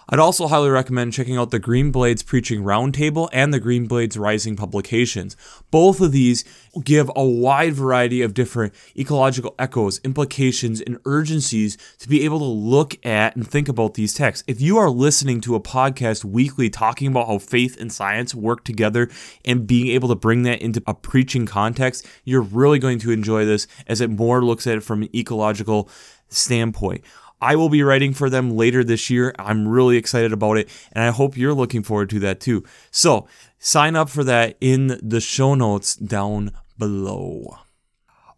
I'd 0.07 0.19
also 0.19 0.47
highly 0.47 0.69
recommend 0.69 1.13
checking 1.13 1.35
out 1.35 1.50
the 1.50 1.57
Green 1.57 1.89
Blades 1.89 2.21
Preaching 2.21 2.62
Roundtable 2.62 3.27
and 3.33 3.51
the 3.51 3.59
Green 3.59 3.88
Blades 3.88 4.19
Rising 4.19 4.55
publications. 4.55 5.35
Both 5.71 6.00
of 6.00 6.12
these 6.12 6.43
give 6.83 7.09
a 7.15 7.25
wide 7.25 7.74
variety 7.74 8.21
of 8.21 8.35
different 8.35 8.75
ecological 8.95 9.55
echoes, 9.57 10.00
implications, 10.03 10.79
and 10.79 11.00
urgencies 11.05 11.75
to 11.97 12.07
be 12.07 12.24
able 12.24 12.38
to 12.38 12.45
look 12.45 13.03
at 13.03 13.35
and 13.35 13.50
think 13.50 13.67
about 13.67 13.95
these 13.95 14.13
texts. 14.13 14.43
If 14.47 14.62
you 14.62 14.77
are 14.77 14.91
listening 14.91 15.41
to 15.41 15.55
a 15.55 15.59
podcast 15.59 16.24
weekly 16.24 16.69
talking 16.69 17.07
about 17.07 17.25
how 17.25 17.39
faith 17.39 17.75
and 17.81 17.91
science 17.91 18.35
work 18.35 18.63
together 18.63 19.09
and 19.43 19.65
being 19.65 19.88
able 19.88 20.09
to 20.09 20.15
bring 20.15 20.43
that 20.43 20.62
into 20.62 20.83
a 20.85 20.93
preaching 20.93 21.47
context, 21.47 22.05
you're 22.24 22.41
really 22.41 22.77
going 22.77 23.00
to 23.00 23.09
enjoy 23.09 23.43
this 23.43 23.65
as 23.88 24.01
it 24.01 24.12
more 24.12 24.45
looks 24.45 24.67
at 24.67 24.77
it 24.77 24.81
from 24.81 25.01
an 25.01 25.15
ecological 25.15 25.89
standpoint. 26.29 27.03
I 27.42 27.56
will 27.56 27.70
be 27.70 27.84
writing 27.84 28.13
for 28.13 28.30
them 28.30 28.51
later 28.51 28.84
this 28.84 29.10
year. 29.10 29.34
I'm 29.38 29.68
really 29.68 29.98
excited 29.98 30.32
about 30.32 30.58
it, 30.58 30.70
and 30.92 31.04
I 31.04 31.12
hope 31.12 31.38
you're 31.38 31.54
looking 31.54 31.84
forward 31.84 32.10
to 32.12 32.20
that 32.20 32.39
too. 32.39 32.63
So, 32.92 33.27
sign 33.60 33.96
up 33.96 34.10
for 34.10 34.24
that 34.24 34.58
in 34.62 35.00
the 35.01 35.22
show 35.22 35.56
notes 35.56 35.96
down 35.96 36.51
below. 36.77 37.58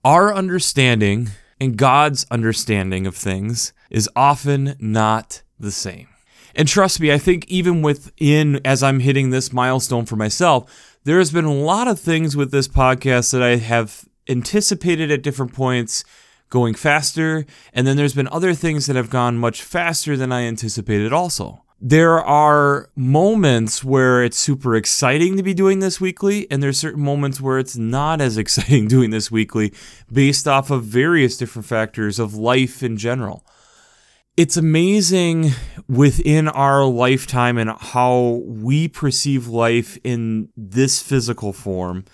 Our 0.03 0.33
understanding 0.33 1.29
and 1.59 1.77
God's 1.77 2.25
understanding 2.31 3.07
of 3.07 3.15
things 3.15 3.73
is 3.89 4.09
often 4.15 4.75
not 4.79 5.41
the 5.59 5.71
same. 5.71 6.07
And 6.55 6.67
trust 6.67 6.99
me, 6.99 7.11
I 7.11 7.17
think 7.17 7.45
even 7.47 7.81
within, 7.81 8.59
as 8.65 8.81
I'm 8.81 8.99
hitting 8.99 9.29
this 9.29 9.53
milestone 9.53 10.05
for 10.05 10.15
myself, 10.15 10.97
there 11.03 11.19
has 11.19 11.31
been 11.31 11.45
a 11.45 11.53
lot 11.53 11.87
of 11.87 11.99
things 11.99 12.35
with 12.35 12.51
this 12.51 12.67
podcast 12.67 13.31
that 13.31 13.43
I 13.43 13.57
have 13.57 14.05
anticipated 14.27 15.11
at 15.11 15.21
different 15.21 15.53
points 15.53 16.03
going 16.49 16.73
faster, 16.73 17.45
and 17.73 17.85
then 17.85 17.97
there's 17.97 18.13
been 18.13 18.27
other 18.29 18.53
things 18.53 18.85
that 18.85 18.95
have 18.95 19.09
gone 19.09 19.37
much 19.37 19.61
faster 19.61 20.15
than 20.15 20.31
I 20.31 20.41
anticipated 20.41 21.13
also. 21.13 21.63
There 21.79 22.19
are 22.19 22.89
moments 22.95 23.83
where 23.83 24.23
it's 24.23 24.37
super 24.37 24.75
exciting 24.75 25.37
to 25.37 25.43
be 25.43 25.53
doing 25.53 25.79
this 25.79 26.01
weekly, 26.01 26.49
and 26.49 26.63
there's 26.63 26.79
certain 26.79 27.03
moments 27.03 27.39
where 27.39 27.59
it's 27.59 27.77
not 27.77 28.19
as 28.19 28.37
exciting 28.37 28.87
doing 28.87 29.11
this 29.11 29.29
weekly 29.29 29.73
based 30.11 30.47
off 30.47 30.71
of 30.71 30.83
various 30.83 31.37
different 31.37 31.67
factors 31.67 32.17
of 32.17 32.33
life 32.33 32.81
in 32.81 32.97
general. 32.97 33.45
It's 34.35 34.57
amazing 34.57 35.51
within 35.87 36.47
our 36.47 36.85
lifetime 36.85 37.57
and 37.57 37.71
how 37.71 38.43
we 38.45 38.87
perceive 38.87 39.47
life 39.47 39.97
in 40.03 40.49
this 40.55 41.01
physical 41.01 41.53
form 41.53 42.05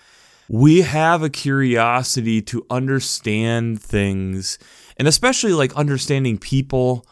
we 0.49 0.81
have 0.81 1.23
a 1.23 1.29
curiosity 1.29 2.41
to 2.41 2.65
understand 2.69 3.81
things 3.81 4.57
and 4.97 5.07
especially 5.07 5.53
like 5.53 5.75
understanding 5.75 6.37
people 6.37 7.05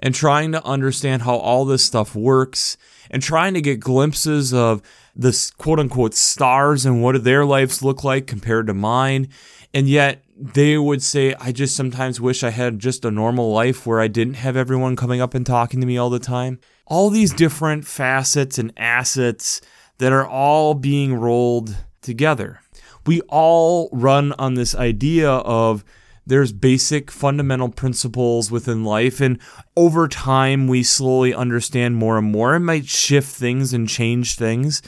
and 0.00 0.14
trying 0.14 0.52
to 0.52 0.64
understand 0.64 1.22
how 1.22 1.36
all 1.36 1.64
this 1.64 1.84
stuff 1.84 2.14
works 2.14 2.76
and 3.10 3.22
trying 3.22 3.54
to 3.54 3.60
get 3.60 3.80
glimpses 3.80 4.52
of 4.52 4.82
the 5.14 5.52
quote 5.56 5.80
unquote 5.80 6.14
stars 6.14 6.84
and 6.84 7.02
what 7.02 7.24
their 7.24 7.44
lives 7.44 7.82
look 7.82 8.04
like 8.04 8.26
compared 8.26 8.66
to 8.66 8.74
mine. 8.74 9.28
And 9.72 9.88
yet 9.88 10.22
they 10.36 10.76
would 10.76 11.02
say, 11.02 11.34
I 11.40 11.52
just 11.52 11.76
sometimes 11.76 12.20
wish 12.20 12.42
I 12.42 12.50
had 12.50 12.78
just 12.78 13.04
a 13.04 13.10
normal 13.10 13.52
life 13.52 13.86
where 13.86 14.00
I 14.00 14.08
didn't 14.08 14.34
have 14.34 14.56
everyone 14.56 14.96
coming 14.96 15.20
up 15.20 15.34
and 15.34 15.46
talking 15.46 15.80
to 15.80 15.86
me 15.86 15.96
all 15.96 16.10
the 16.10 16.18
time. 16.18 16.60
All 16.86 17.10
these 17.10 17.32
different 17.32 17.86
facets 17.86 18.58
and 18.58 18.72
assets 18.76 19.60
that 19.98 20.12
are 20.12 20.26
all 20.26 20.74
being 20.74 21.14
rolled 21.14 21.74
together 22.02 22.60
we 23.06 23.20
all 23.22 23.88
run 23.92 24.32
on 24.38 24.54
this 24.54 24.74
idea 24.74 25.30
of 25.30 25.84
there's 26.26 26.52
basic 26.52 27.10
fundamental 27.10 27.68
principles 27.68 28.50
within 28.50 28.84
life 28.84 29.20
and 29.20 29.38
over 29.76 30.08
time 30.08 30.66
we 30.66 30.82
slowly 30.82 31.32
understand 31.32 31.96
more 31.96 32.18
and 32.18 32.30
more. 32.30 32.54
It 32.54 32.60
might 32.60 32.86
shift 32.86 33.28
things 33.28 33.72
and 33.72 33.88
change 33.88 34.34
things. 34.34 34.82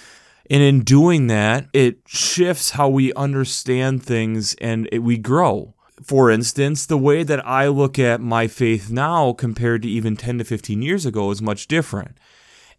And 0.50 0.62
in 0.62 0.80
doing 0.80 1.28
that 1.28 1.68
it 1.72 1.98
shifts 2.06 2.70
how 2.70 2.88
we 2.88 3.12
understand 3.14 4.02
things 4.02 4.54
and 4.54 4.88
it, 4.90 4.98
we 4.98 5.16
grow. 5.16 5.74
For 6.02 6.30
instance 6.30 6.86
the 6.86 6.98
way 6.98 7.22
that 7.22 7.46
i 7.46 7.68
look 7.68 7.98
at 7.98 8.20
my 8.20 8.48
faith 8.48 8.90
now 8.90 9.32
compared 9.32 9.82
to 9.82 9.88
even 9.88 10.16
10 10.16 10.38
to 10.38 10.44
15 10.44 10.82
years 10.82 11.06
ago 11.06 11.30
is 11.30 11.42
much 11.42 11.68
different 11.68 12.18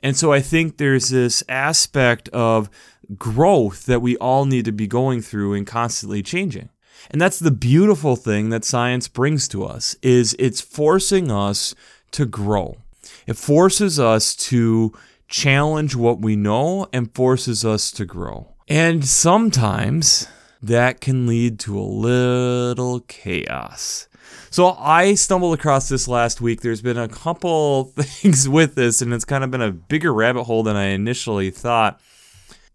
and 0.02 0.18
so 0.18 0.32
i 0.32 0.40
think 0.40 0.78
there's 0.78 1.10
this 1.10 1.44
aspect 1.50 2.30
of 2.30 2.70
growth 3.18 3.86
that 3.86 4.02
we 4.02 4.16
all 4.18 4.46
need 4.46 4.66
to 4.66 4.72
be 4.72 4.88
going 4.88 5.22
through 5.22 5.54
and 5.54 5.66
constantly 5.66 6.22
changing. 6.22 6.70
And 7.10 7.20
that's 7.20 7.40
the 7.40 7.52
beautiful 7.52 8.16
thing 8.16 8.50
that 8.50 8.66
science 8.66 9.08
brings 9.08 9.48
to 9.50 9.66
us 9.66 9.96
is 10.02 10.36
it's 10.38 10.62
forcing 10.62 11.32
us 11.32 11.74
to 12.12 12.26
grow. 12.26 12.78
It 13.26 13.38
forces 13.38 14.00
us 14.00 14.36
to 14.36 14.94
challenge 15.28 15.96
what 15.96 16.20
we 16.20 16.36
know 16.36 16.88
and 16.92 17.14
forces 17.14 17.66
us 17.66 17.92
to 17.94 18.06
grow. 18.06 18.54
And 18.68 19.06
sometimes 19.06 20.28
that 20.62 21.02
can 21.02 21.26
lead 21.26 21.60
to 21.62 21.80
a 21.80 21.82
little 21.82 23.00
chaos. 23.02 24.09
So 24.50 24.72
I 24.72 25.16
stumbled 25.16 25.54
across 25.54 25.90
this 25.90 26.08
last 26.08 26.42
week. 26.42 26.62
There's 26.62 26.82
been 26.82 26.98
a 26.98 27.08
couple 27.08 27.86
things 27.96 28.48
with 28.50 28.76
this, 28.76 29.02
and 29.02 29.14
it's 29.14 29.26
kind 29.26 29.44
of 29.44 29.52
been 29.52 29.62
a 29.62 29.72
bigger 29.72 30.14
rabbit 30.14 30.44
hole 30.44 30.64
than 30.64 30.76
I 30.76 30.86
initially 30.86 31.52
thought. 31.52 32.00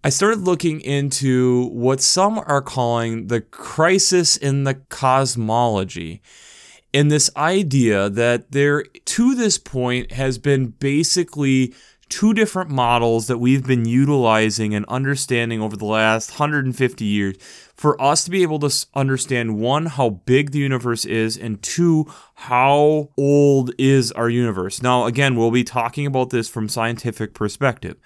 I 0.02 0.10
started 0.10 0.40
looking 0.40 0.80
into 0.82 1.68
what 1.68 2.02
some 2.02 2.38
are 2.38 2.60
calling 2.60 3.28
the 3.28 3.40
crisis 3.40 4.36
in 4.36 4.64
the 4.64 4.74
cosmology. 4.74 6.20
And 6.92 7.10
this 7.10 7.30
idea 7.36 8.10
that 8.10 8.52
there, 8.52 8.84
to 8.84 9.34
this 9.34 9.56
point, 9.58 10.12
has 10.12 10.38
been 10.38 10.68
basically 10.68 11.74
two 12.08 12.34
different 12.34 12.70
models 12.70 13.26
that 13.26 13.38
we've 13.38 13.66
been 13.66 13.86
utilizing 13.86 14.74
and 14.74 14.84
understanding 14.86 15.60
over 15.60 15.76
the 15.76 15.84
last 15.84 16.32
150 16.32 17.04
years 17.04 17.36
for 17.74 18.00
us 18.00 18.24
to 18.24 18.30
be 18.30 18.42
able 18.42 18.60
to 18.60 18.86
understand 18.94 19.58
one, 19.58 19.86
how 19.86 20.10
big 20.10 20.52
the 20.52 20.58
universe 20.58 21.04
is, 21.04 21.36
and 21.36 21.62
two, 21.62 22.06
how 22.34 23.10
old 23.16 23.72
is 23.78 24.12
our 24.12 24.28
universe. 24.28 24.80
Now, 24.80 25.06
again, 25.06 25.36
we'll 25.36 25.50
be 25.50 25.64
talking 25.64 26.06
about 26.06 26.30
this 26.30 26.48
from 26.48 26.68
scientific 26.68 27.34
perspective. 27.34 27.96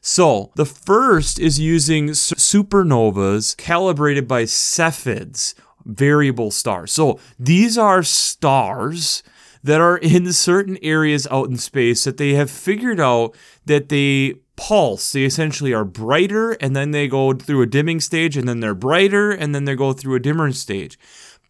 So 0.00 0.52
the 0.54 0.64
first 0.64 1.40
is 1.40 1.58
using 1.58 2.10
supernovas 2.10 3.56
calibrated 3.56 4.28
by 4.28 4.44
Cepheids, 4.44 5.54
variable 5.84 6.50
stars. 6.50 6.92
So 6.92 7.18
these 7.38 7.76
are 7.76 8.02
stars 8.02 9.22
that 9.64 9.80
are 9.80 9.98
in 9.98 10.32
certain 10.32 10.78
areas 10.82 11.26
out 11.30 11.48
in 11.48 11.56
space 11.56 12.04
that 12.04 12.16
they 12.16 12.34
have 12.34 12.50
figured 12.50 13.00
out 13.00 13.34
that 13.66 13.88
they 13.88 14.36
pulse. 14.58 15.12
They 15.12 15.24
essentially 15.24 15.72
are 15.72 15.84
brighter 15.84 16.52
and 16.52 16.76
then 16.76 16.90
they 16.90 17.06
go 17.08 17.32
through 17.32 17.62
a 17.62 17.66
dimming 17.66 18.00
stage 18.00 18.36
and 18.36 18.46
then 18.46 18.60
they're 18.60 18.74
brighter 18.74 19.30
and 19.30 19.54
then 19.54 19.64
they 19.64 19.76
go 19.76 19.92
through 19.92 20.16
a 20.16 20.20
dimmer 20.20 20.52
stage. 20.52 20.98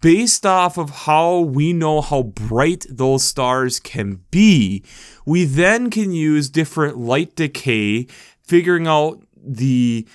Based 0.00 0.46
off 0.46 0.78
of 0.78 0.90
how 0.90 1.40
we 1.40 1.72
know 1.72 2.00
how 2.00 2.22
bright 2.22 2.86
those 2.88 3.24
stars 3.24 3.80
can 3.80 4.20
be, 4.30 4.84
we 5.26 5.44
then 5.44 5.90
can 5.90 6.12
use 6.12 6.48
different 6.50 6.98
light 6.98 7.34
decay 7.34 8.06
figuring 8.42 8.86
out 8.86 9.20
the 9.36 10.06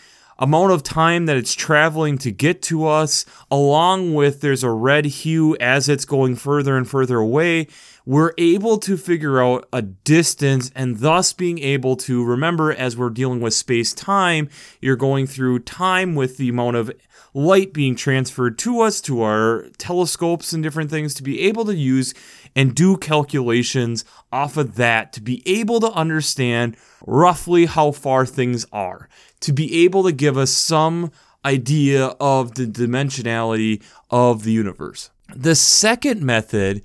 amount 0.44 0.74
of 0.74 0.84
time 0.84 1.26
that 1.26 1.38
it's 1.38 1.54
traveling 1.54 2.18
to 2.20 2.32
get 2.32 2.62
to 2.64 2.86
us, 2.86 3.26
along 3.50 4.14
with 4.14 4.42
there's 4.42 4.64
a 4.64 4.70
red 4.70 5.06
hue 5.06 5.56
as 5.58 5.88
it's 5.88 6.04
going 6.04 6.36
further 6.36 6.76
and 6.76 6.88
further 6.88 7.18
away, 7.18 7.68
we're 8.06 8.34
able 8.38 8.78
to 8.80 8.98
figure 8.98 9.42
out 9.42 9.68
a 9.72 9.82
distance 9.82 10.70
and 10.76 10.98
thus 11.00 11.32
being 11.32 11.60
able 11.60 11.96
to 11.96 12.26
remember 12.26 12.74
as 12.74 12.98
we're 12.98 13.10
dealing 13.10 13.40
with 13.40 13.54
space 13.54 13.94
time, 13.94 14.50
you're 14.82 14.98
going 14.98 15.26
through 15.26 15.60
time 15.60 16.14
with 16.14 16.36
the 16.36 16.50
amount 16.50 16.76
of 16.76 16.92
light 17.34 17.74
being 17.74 17.96
transferred 17.96 18.60
to 18.60 18.82
us, 18.82 19.00
to 19.02 19.22
our 19.22 19.68
telescopes 19.78 20.52
and 20.52 20.62
different 20.62 20.90
things 20.90 21.14
to 21.14 21.24
be 21.24 21.40
able 21.42 21.64
to 21.66 21.76
use 21.76 22.14
and 22.56 22.76
do 22.76 22.98
calculations 22.98 24.06
off 24.32 24.58
of 24.58 24.76
that 24.76 25.14
to 25.14 25.22
be 25.22 25.42
able 25.46 25.80
to 25.80 25.92
understand 25.92 26.78
roughly 27.06 27.66
how 27.66 27.92
far 27.92 28.26
things 28.26 28.66
are, 28.72 29.10
to 29.40 29.52
be 29.52 29.84
able 29.84 30.04
to 30.04 30.12
give 30.12 30.38
us 30.38 30.52
some 30.52 31.12
idea 31.46 32.08
of 32.20 32.56
the 32.56 32.66
dimensionality 32.66 33.82
of 34.10 34.44
the 34.44 34.52
universe. 34.52 35.10
The 35.36 35.56
second 35.56 36.22
method 36.22 36.84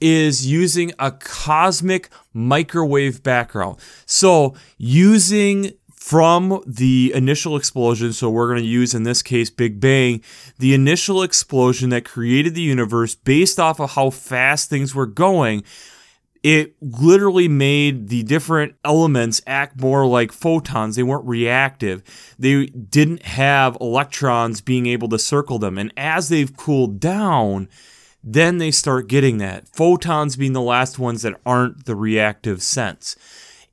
is 0.00 0.46
using 0.46 0.92
a 0.98 1.10
cosmic 1.10 2.08
microwave 2.32 3.22
background. 3.22 3.78
So, 4.06 4.54
using 4.76 5.72
from 6.08 6.62
the 6.66 7.12
initial 7.14 7.54
explosion. 7.54 8.14
So 8.14 8.30
we're 8.30 8.48
going 8.48 8.62
to 8.62 8.66
use 8.66 8.94
in 8.94 9.02
this 9.02 9.20
case 9.20 9.50
Big 9.50 9.78
Bang, 9.78 10.22
the 10.58 10.72
initial 10.72 11.22
explosion 11.22 11.90
that 11.90 12.06
created 12.06 12.54
the 12.54 12.62
universe 12.62 13.14
based 13.14 13.60
off 13.60 13.78
of 13.78 13.90
how 13.90 14.08
fast 14.08 14.70
things 14.70 14.94
were 14.94 15.04
going 15.04 15.64
it 16.42 16.76
literally 16.80 17.48
made 17.48 18.08
the 18.08 18.22
different 18.22 18.74
elements 18.84 19.42
act 19.46 19.78
more 19.78 20.06
like 20.06 20.30
photons. 20.32 20.96
They 20.96 21.02
weren't 21.02 21.26
reactive. 21.26 22.02
They 22.38 22.66
didn't 22.66 23.24
have 23.24 23.76
electrons 23.80 24.60
being 24.60 24.86
able 24.86 25.08
to 25.08 25.18
circle 25.18 25.58
them. 25.58 25.76
And 25.76 25.92
as 25.96 26.28
they've 26.28 26.56
cooled 26.56 27.00
down, 27.00 27.68
then 28.22 28.58
they 28.58 28.70
start 28.70 29.08
getting 29.08 29.38
that. 29.38 29.68
Photons 29.68 30.36
being 30.36 30.52
the 30.52 30.62
last 30.62 30.96
ones 30.96 31.22
that 31.22 31.38
aren't 31.44 31.86
the 31.86 31.96
reactive 31.96 32.62
sense. 32.62 33.16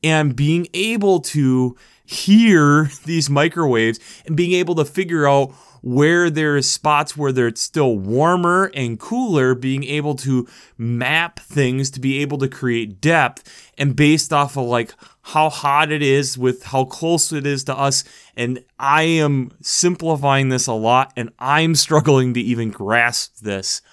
And 0.03 0.35
being 0.35 0.67
able 0.73 1.19
to 1.21 1.77
hear 2.05 2.89
these 3.05 3.29
microwaves 3.29 3.99
and 4.25 4.37
being 4.37 4.53
able 4.53 4.75
to 4.75 4.85
figure 4.85 5.27
out 5.27 5.53
where 5.85 6.31
there's 6.31 6.67
spots 6.67 7.15
where 7.15 7.29
it's 7.47 7.61
still 7.61 7.95
warmer 7.95 8.71
and 8.73 8.99
cooler, 8.99 9.53
being 9.53 9.83
able 9.83 10.15
to 10.15 10.47
map 10.79 11.39
things 11.39 11.91
to 11.91 11.99
be 11.99 12.23
able 12.23 12.39
to 12.39 12.47
create 12.47 12.99
depth 12.99 13.71
and 13.77 13.95
based 13.95 14.33
off 14.33 14.57
of 14.57 14.65
like 14.65 14.95
how 15.21 15.47
hot 15.47 15.91
it 15.91 16.01
is 16.01 16.39
with 16.39 16.63
how 16.63 16.85
close 16.85 17.31
it 17.31 17.45
is 17.45 17.63
to 17.63 17.77
us. 17.77 18.03
And 18.35 18.63
I 18.79 19.03
am 19.03 19.51
simplifying 19.61 20.49
this 20.49 20.65
a 20.65 20.73
lot 20.73 21.13
and 21.15 21.29
I'm 21.37 21.75
struggling 21.75 22.33
to 22.33 22.41
even 22.41 22.71
grasp 22.71 23.37
this. 23.41 23.83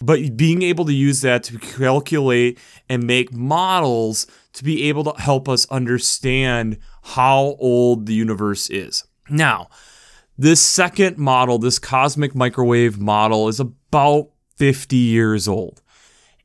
But 0.00 0.38
being 0.38 0.62
able 0.62 0.86
to 0.86 0.94
use 0.94 1.20
that 1.20 1.42
to 1.44 1.58
calculate 1.58 2.58
and 2.88 3.06
make 3.06 3.34
models 3.34 4.26
to 4.54 4.64
be 4.64 4.84
able 4.88 5.04
to 5.04 5.20
help 5.20 5.48
us 5.48 5.66
understand 5.70 6.78
how 7.04 7.56
old 7.58 8.06
the 8.06 8.14
universe 8.14 8.70
is. 8.70 9.04
Now, 9.28 9.68
this 10.36 10.60
second 10.60 11.18
model, 11.18 11.58
this 11.58 11.78
cosmic 11.78 12.34
microwave 12.34 12.98
model, 12.98 13.48
is 13.48 13.60
about 13.60 14.30
50 14.56 14.96
years 14.96 15.46
old. 15.46 15.80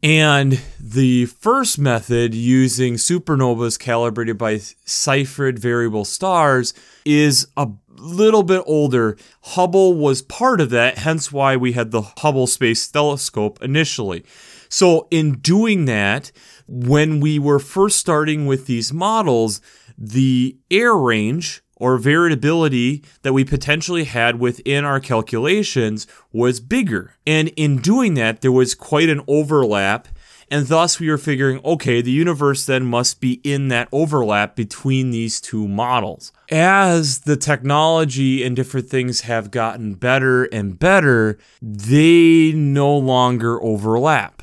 And 0.02 0.62
the 0.80 1.26
first 1.26 1.78
method 1.78 2.34
using 2.34 2.94
supernovas 2.94 3.78
calibrated 3.78 4.38
by 4.38 4.56
Cepheid 4.56 5.60
variable 5.60 6.06
stars 6.06 6.74
is 7.04 7.48
a 7.58 7.70
little 7.90 8.44
bit 8.44 8.64
older. 8.66 9.18
Hubble 9.42 9.96
was 9.96 10.22
part 10.22 10.62
of 10.62 10.70
that, 10.70 11.00
hence 11.00 11.32
why 11.32 11.58
we 11.58 11.74
had 11.74 11.92
the 11.92 12.02
Hubble 12.02 12.48
Space 12.48 12.88
Telescope 12.88 13.62
initially. 13.62 14.24
So, 14.70 15.08
in 15.12 15.40
doing 15.40 15.86
that, 15.86 16.32
when 16.68 17.20
we 17.20 17.40
were 17.40 17.60
first 17.60 17.98
starting 17.98 18.46
with 18.46 18.68
these 18.68 18.94
models, 18.94 19.60
the 20.00 20.58
error 20.72 20.98
range 20.98 21.62
or 21.76 21.98
variability 21.98 23.04
that 23.22 23.34
we 23.34 23.44
potentially 23.44 24.06
had 24.06 24.40
within 24.40 24.86
our 24.86 25.00
calculations 25.00 26.08
was 26.32 26.60
bigger. 26.60 27.16
And 27.28 27.50
in 27.50 27.78
doing 27.78 28.14
that, 28.16 28.42
there 28.42 28.52
was 28.52 28.76
quite 28.76 29.10
an 29.10 29.22
overlap. 29.28 30.08
And 30.52 30.66
thus, 30.66 31.00
we 31.00 31.10
were 31.10 31.18
figuring, 31.18 31.62
okay, 31.64 32.02
the 32.02 32.12
universe 32.12 32.66
then 32.66 32.86
must 32.86 33.22
be 33.22 33.34
in 33.44 33.68
that 33.68 33.88
overlap 33.92 34.56
between 34.56 35.12
these 35.12 35.40
two 35.40 35.68
models. 35.68 36.32
As 36.50 37.20
the 37.20 37.38
technology 37.38 38.44
and 38.44 38.56
different 38.56 38.90
things 38.90 39.22
have 39.22 39.52
gotten 39.52 39.94
better 39.94 40.46
and 40.46 40.80
better, 40.80 41.38
they 41.62 42.52
no 42.52 42.98
longer 42.98 43.62
overlap. 43.62 44.42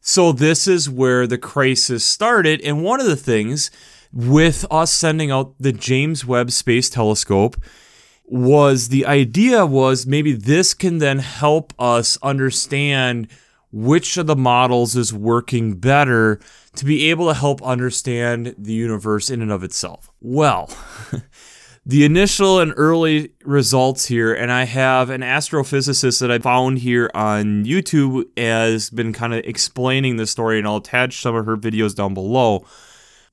So, 0.00 0.32
this 0.32 0.66
is 0.66 0.90
where 0.90 1.26
the 1.26 1.38
crisis 1.38 2.04
started. 2.04 2.60
And 2.60 2.82
one 2.82 3.00
of 3.00 3.06
the 3.06 3.16
things 3.16 3.70
with 4.14 4.64
us 4.70 4.92
sending 4.92 5.32
out 5.32 5.54
the 5.58 5.72
James 5.72 6.24
Webb 6.24 6.52
Space 6.52 6.88
Telescope 6.88 7.56
was 8.26 8.88
the 8.88 9.04
idea 9.04 9.66
was 9.66 10.06
maybe 10.06 10.32
this 10.32 10.72
can 10.72 10.98
then 10.98 11.18
help 11.18 11.74
us 11.78 12.16
understand 12.22 13.28
which 13.72 14.16
of 14.16 14.28
the 14.28 14.36
models 14.36 14.94
is 14.94 15.12
working 15.12 15.74
better 15.74 16.38
to 16.76 16.84
be 16.84 17.10
able 17.10 17.26
to 17.26 17.34
help 17.34 17.60
understand 17.62 18.54
the 18.56 18.72
universe 18.72 19.30
in 19.30 19.42
and 19.42 19.50
of 19.50 19.64
itself. 19.64 20.10
Well, 20.20 20.70
the 21.86 22.04
initial 22.04 22.60
and 22.60 22.72
early 22.76 23.32
results 23.44 24.06
here, 24.06 24.32
and 24.32 24.52
I 24.52 24.64
have 24.64 25.10
an 25.10 25.22
astrophysicist 25.22 26.20
that 26.20 26.30
I 26.30 26.38
found 26.38 26.78
here 26.78 27.10
on 27.14 27.64
YouTube 27.64 28.26
has 28.38 28.90
been 28.90 29.12
kind 29.12 29.34
of 29.34 29.40
explaining 29.44 30.16
the 30.16 30.26
story, 30.26 30.58
and 30.58 30.68
I'll 30.68 30.76
attach 30.76 31.20
some 31.20 31.34
of 31.34 31.46
her 31.46 31.56
videos 31.56 31.96
down 31.96 32.14
below. 32.14 32.64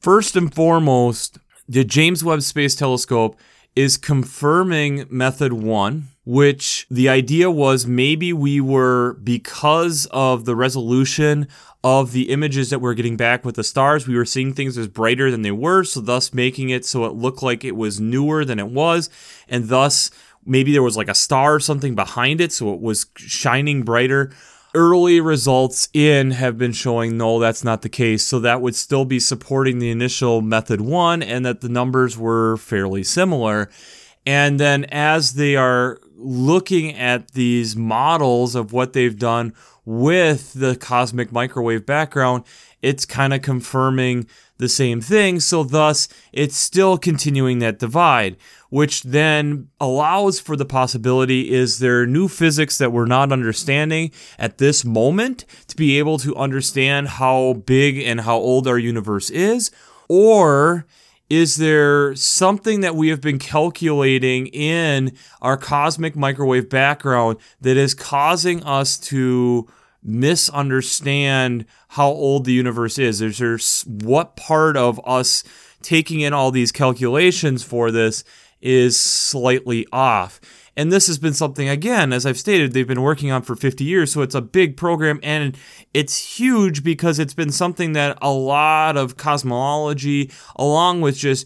First 0.01 0.35
and 0.35 0.51
foremost, 0.51 1.37
the 1.69 1.83
James 1.83 2.23
Webb 2.23 2.41
Space 2.41 2.73
Telescope 2.73 3.37
is 3.75 3.97
confirming 3.97 5.05
method 5.11 5.53
one, 5.53 6.07
which 6.25 6.87
the 6.89 7.07
idea 7.07 7.51
was 7.51 7.85
maybe 7.85 8.33
we 8.33 8.59
were, 8.59 9.13
because 9.23 10.07
of 10.09 10.45
the 10.45 10.55
resolution 10.55 11.47
of 11.83 12.13
the 12.13 12.31
images 12.31 12.71
that 12.71 12.79
we're 12.79 12.95
getting 12.95 13.15
back 13.15 13.45
with 13.45 13.53
the 13.53 13.63
stars, 13.63 14.07
we 14.07 14.15
were 14.15 14.25
seeing 14.25 14.55
things 14.55 14.75
as 14.75 14.87
brighter 14.87 15.29
than 15.29 15.43
they 15.43 15.51
were, 15.51 15.83
so 15.83 16.01
thus 16.01 16.33
making 16.33 16.71
it 16.71 16.83
so 16.83 17.05
it 17.05 17.13
looked 17.13 17.43
like 17.43 17.63
it 17.63 17.75
was 17.75 17.99
newer 17.99 18.43
than 18.43 18.57
it 18.57 18.69
was, 18.69 19.07
and 19.47 19.69
thus 19.69 20.09
maybe 20.43 20.71
there 20.71 20.81
was 20.81 20.97
like 20.97 21.09
a 21.09 21.13
star 21.13 21.53
or 21.53 21.59
something 21.59 21.93
behind 21.93 22.41
it, 22.41 22.51
so 22.51 22.73
it 22.73 22.81
was 22.81 23.05
shining 23.17 23.83
brighter 23.83 24.31
early 24.73 25.19
results 25.19 25.89
in 25.93 26.31
have 26.31 26.57
been 26.57 26.71
showing 26.71 27.17
no, 27.17 27.39
that's 27.39 27.63
not 27.63 27.81
the 27.81 27.89
case. 27.89 28.23
So 28.23 28.39
that 28.39 28.61
would 28.61 28.75
still 28.75 29.05
be 29.05 29.19
supporting 29.19 29.79
the 29.79 29.91
initial 29.91 30.41
method 30.41 30.81
one 30.81 31.21
and 31.21 31.45
that 31.45 31.61
the 31.61 31.69
numbers 31.69 32.17
were 32.17 32.57
fairly 32.57 33.03
similar. 33.03 33.69
And 34.25 34.59
then 34.59 34.85
as 34.85 35.33
they 35.33 35.55
are 35.55 35.99
looking 36.15 36.95
at 36.95 37.31
these 37.31 37.75
models 37.75 38.55
of 38.55 38.71
what 38.71 38.93
they've 38.93 39.17
done 39.17 39.53
with 39.83 40.53
the 40.53 40.75
cosmic 40.75 41.31
microwave 41.31 41.85
background, 41.85 42.43
it's 42.81 43.05
kind 43.05 43.33
of 43.33 43.41
confirming 43.41 44.27
the 44.61 44.69
same 44.69 45.01
thing. 45.01 45.41
So, 45.41 45.63
thus, 45.63 46.07
it's 46.31 46.55
still 46.55 46.97
continuing 46.97 47.59
that 47.59 47.79
divide, 47.79 48.37
which 48.69 49.03
then 49.03 49.67
allows 49.81 50.39
for 50.39 50.55
the 50.55 50.65
possibility 50.65 51.51
is 51.51 51.79
there 51.79 52.05
new 52.05 52.29
physics 52.29 52.77
that 52.77 52.93
we're 52.93 53.05
not 53.05 53.33
understanding 53.33 54.11
at 54.39 54.59
this 54.59 54.85
moment 54.85 55.45
to 55.67 55.75
be 55.75 55.99
able 55.99 56.17
to 56.19 56.35
understand 56.37 57.09
how 57.09 57.53
big 57.65 57.97
and 57.97 58.21
how 58.21 58.37
old 58.37 58.67
our 58.67 58.77
universe 58.77 59.29
is? 59.29 59.71
Or 60.07 60.85
is 61.29 61.57
there 61.57 62.13
something 62.15 62.81
that 62.81 62.95
we 62.95 63.07
have 63.07 63.21
been 63.21 63.39
calculating 63.39 64.47
in 64.47 65.15
our 65.41 65.57
cosmic 65.57 66.15
microwave 66.15 66.69
background 66.69 67.37
that 67.61 67.77
is 67.77 67.93
causing 67.93 68.61
us 68.63 68.97
to 68.99 69.67
misunderstand 70.03 71.65
how 71.89 72.07
old 72.07 72.45
the 72.45 72.53
universe 72.53 72.97
is. 72.97 73.21
Is 73.21 73.37
there 73.37 73.59
what 73.85 74.35
part 74.35 74.77
of 74.77 74.99
us 75.05 75.43
taking 75.81 76.21
in 76.21 76.33
all 76.33 76.51
these 76.51 76.71
calculations 76.71 77.63
for 77.63 77.91
this 77.91 78.23
is 78.61 78.99
slightly 78.99 79.87
off? 79.91 80.39
And 80.77 80.91
this 80.91 81.07
has 81.07 81.19
been 81.19 81.33
something, 81.33 81.67
again, 81.67 82.13
as 82.13 82.25
I've 82.25 82.37
stated, 82.37 82.71
they've 82.71 82.87
been 82.87 83.01
working 83.01 83.29
on 83.29 83.41
for 83.41 83.55
50 83.55 83.83
years. 83.83 84.11
So 84.11 84.21
it's 84.21 84.35
a 84.35 84.41
big 84.41 84.77
program 84.77 85.19
and 85.21 85.57
it's 85.93 86.39
huge 86.39 86.81
because 86.83 87.19
it's 87.19 87.33
been 87.33 87.51
something 87.51 87.91
that 87.93 88.17
a 88.21 88.31
lot 88.31 88.95
of 88.95 89.17
cosmology, 89.17 90.31
along 90.55 91.01
with 91.01 91.17
just 91.17 91.45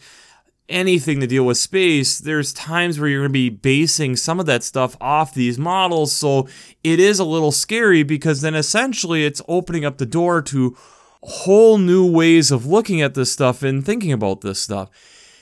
anything 0.67 1.19
to 1.19 1.27
deal 1.27 1.45
with 1.45 1.57
space, 1.57 2.17
there's 2.17 2.53
times 2.53 2.99
where 2.99 3.09
you're 3.09 3.21
going 3.21 3.29
to 3.29 3.33
be 3.33 3.49
basing 3.49 4.15
some 4.15 4.39
of 4.39 4.45
that 4.47 4.63
stuff 4.63 4.97
off 4.99 5.33
these 5.33 5.57
models. 5.57 6.11
So 6.11 6.47
it 6.83 6.99
is 6.99 7.19
a 7.19 7.25
little 7.25 7.51
scary 7.51 8.03
because 8.03 8.41
then 8.41 8.55
essentially 8.55 9.25
it's 9.25 9.41
opening 9.47 9.85
up 9.85 9.97
the 9.97 10.05
door 10.05 10.41
to 10.43 10.75
whole 11.23 11.77
new 11.77 12.09
ways 12.09 12.51
of 12.51 12.65
looking 12.65 13.01
at 13.01 13.13
this 13.13 13.31
stuff 13.31 13.63
and 13.63 13.85
thinking 13.85 14.11
about 14.11 14.41
this 14.41 14.59
stuff. 14.59 14.89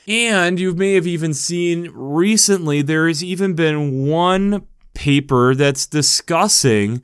And 0.07 0.59
you 0.59 0.73
may 0.73 0.93
have 0.95 1.07
even 1.07 1.33
seen 1.33 1.89
recently, 1.93 2.81
there 2.81 3.07
has 3.07 3.23
even 3.23 3.53
been 3.53 4.05
one 4.05 4.67
paper 4.93 5.55
that's 5.55 5.85
discussing 5.87 7.01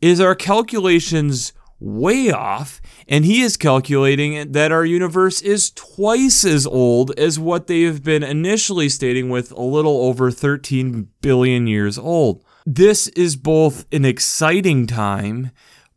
is 0.00 0.20
our 0.20 0.34
calculations 0.34 1.52
way 1.84 2.30
off, 2.30 2.80
and 3.06 3.24
he 3.24 3.42
is 3.42 3.56
calculating 3.56 4.52
that 4.52 4.72
our 4.72 4.84
universe 4.84 5.42
is 5.42 5.70
twice 5.70 6.44
as 6.44 6.66
old 6.66 7.10
as 7.18 7.38
what 7.38 7.66
they 7.66 7.82
have 7.82 8.02
been 8.02 8.22
initially 8.22 8.88
stating 8.88 9.28
with 9.28 9.52
a 9.52 9.60
little 9.60 10.02
over 10.04 10.30
13 10.30 11.08
billion 11.20 11.66
years 11.66 11.98
old. 11.98 12.42
This 12.64 13.08
is 13.08 13.36
both 13.36 13.84
an 13.92 14.06
exciting 14.06 14.86
time, 14.86 15.50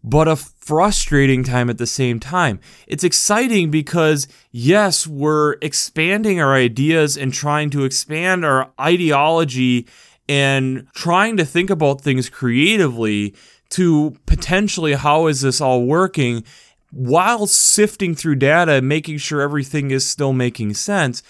but 0.03 0.27
a 0.27 0.35
frustrating 0.35 1.45
time 1.45 1.69
at 1.69 1.77
the 1.77 1.87
same 1.87 2.19
time. 2.19 2.59
It's 2.87 3.05
exciting 3.05 3.71
because, 3.71 4.27
yes, 4.51 5.07
we're 5.07 5.53
expanding 5.61 6.41
our 6.41 6.53
ideas 6.53 7.15
and 7.15 7.33
trying 7.33 7.69
to 7.69 7.85
expand 7.85 8.43
our 8.43 8.71
ideology 8.79 9.87
and 10.27 10.87
trying 10.93 11.37
to 11.37 11.45
think 11.45 11.69
about 11.69 12.01
things 12.01 12.29
creatively 12.29 13.33
to 13.69 14.15
potentially 14.25 14.93
how 14.93 15.27
is 15.27 15.41
this 15.41 15.61
all 15.61 15.85
working 15.85 16.43
while 16.91 17.47
sifting 17.47 18.15
through 18.15 18.35
data 18.35 18.73
and 18.73 18.87
making 18.87 19.17
sure 19.17 19.41
everything 19.41 19.91
is 19.91 20.07
still 20.07 20.33
making 20.33 20.73
sense. 20.73 21.21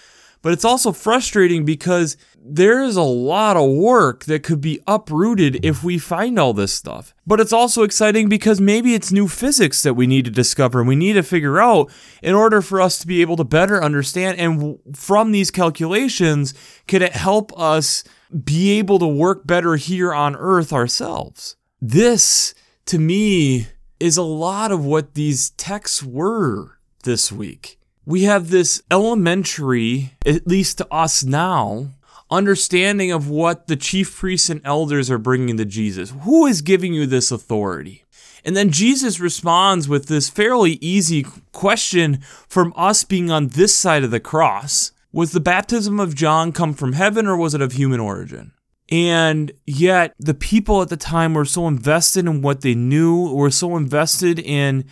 But 0.41 0.53
it's 0.53 0.65
also 0.65 0.91
frustrating 0.91 1.65
because 1.65 2.15
there 2.39 2.81
is 2.81 2.95
a 2.95 3.01
lot 3.01 3.57
of 3.57 3.69
work 3.69 4.25
that 4.25 4.43
could 4.43 4.61
be 4.61 4.79
uprooted 4.87 5.65
if 5.65 5.83
we 5.83 5.97
find 5.97 6.39
all 6.39 6.53
this 6.53 6.71
stuff. 6.71 7.13
But 7.25 7.39
it's 7.39 7.51
also 7.51 7.83
exciting 7.83 8.29
because 8.29 8.61
maybe 8.61 8.93
it's 8.93 9.11
new 9.11 9.27
physics 9.27 9.83
that 9.83 9.95
we 9.95 10.07
need 10.07 10.25
to 10.25 10.31
discover 10.31 10.79
and 10.79 10.87
we 10.87 10.95
need 10.95 11.13
to 11.13 11.23
figure 11.23 11.59
out 11.59 11.91
in 12.21 12.35
order 12.35 12.61
for 12.61 12.79
us 12.79 12.99
to 12.99 13.07
be 13.07 13.21
able 13.21 13.35
to 13.37 13.43
better 13.43 13.83
understand. 13.83 14.39
And 14.39 14.79
from 14.95 15.31
these 15.31 15.51
calculations, 15.51 16.53
could 16.87 17.01
it 17.01 17.13
help 17.13 17.51
us 17.59 18.03
be 18.43 18.77
able 18.77 18.99
to 18.99 19.07
work 19.07 19.45
better 19.45 19.75
here 19.75 20.13
on 20.13 20.35
Earth 20.35 20.71
ourselves? 20.71 21.57
This, 21.81 22.55
to 22.87 22.97
me, 22.97 23.67
is 23.99 24.17
a 24.17 24.23
lot 24.23 24.71
of 24.71 24.83
what 24.83 25.13
these 25.13 25.51
texts 25.51 26.01
were 26.01 26.79
this 27.03 27.31
week. 27.31 27.79
We 28.03 28.23
have 28.23 28.49
this 28.49 28.81
elementary, 28.89 30.13
at 30.25 30.47
least 30.47 30.79
to 30.79 30.87
us 30.91 31.23
now, 31.23 31.91
understanding 32.31 33.11
of 33.11 33.29
what 33.29 33.67
the 33.67 33.75
chief 33.75 34.15
priests 34.15 34.49
and 34.49 34.61
elders 34.63 35.11
are 35.11 35.19
bringing 35.19 35.57
to 35.57 35.65
Jesus. 35.65 36.13
Who 36.21 36.47
is 36.47 36.61
giving 36.61 36.93
you 36.93 37.05
this 37.05 37.31
authority? 37.31 38.05
And 38.43 38.55
then 38.55 38.71
Jesus 38.71 39.19
responds 39.19 39.87
with 39.87 40.07
this 40.07 40.29
fairly 40.29 40.73
easy 40.73 41.25
question 41.51 42.21
from 42.47 42.73
us 42.75 43.03
being 43.03 43.29
on 43.29 43.49
this 43.49 43.75
side 43.75 44.03
of 44.03 44.11
the 44.11 44.19
cross 44.19 44.93
Was 45.11 45.31
the 45.31 45.39
baptism 45.39 45.99
of 45.99 46.15
John 46.15 46.51
come 46.51 46.73
from 46.73 46.93
heaven 46.93 47.27
or 47.27 47.37
was 47.37 47.53
it 47.53 47.61
of 47.61 47.73
human 47.73 47.99
origin? 47.99 48.53
And 48.89 49.51
yet, 49.65 50.13
the 50.17 50.33
people 50.33 50.81
at 50.81 50.89
the 50.89 50.97
time 50.97 51.33
were 51.33 51.45
so 51.45 51.67
invested 51.67 52.25
in 52.25 52.41
what 52.41 52.61
they 52.61 52.73
knew, 52.73 53.33
were 53.33 53.51
so 53.51 53.75
invested 53.75 54.39
in 54.39 54.85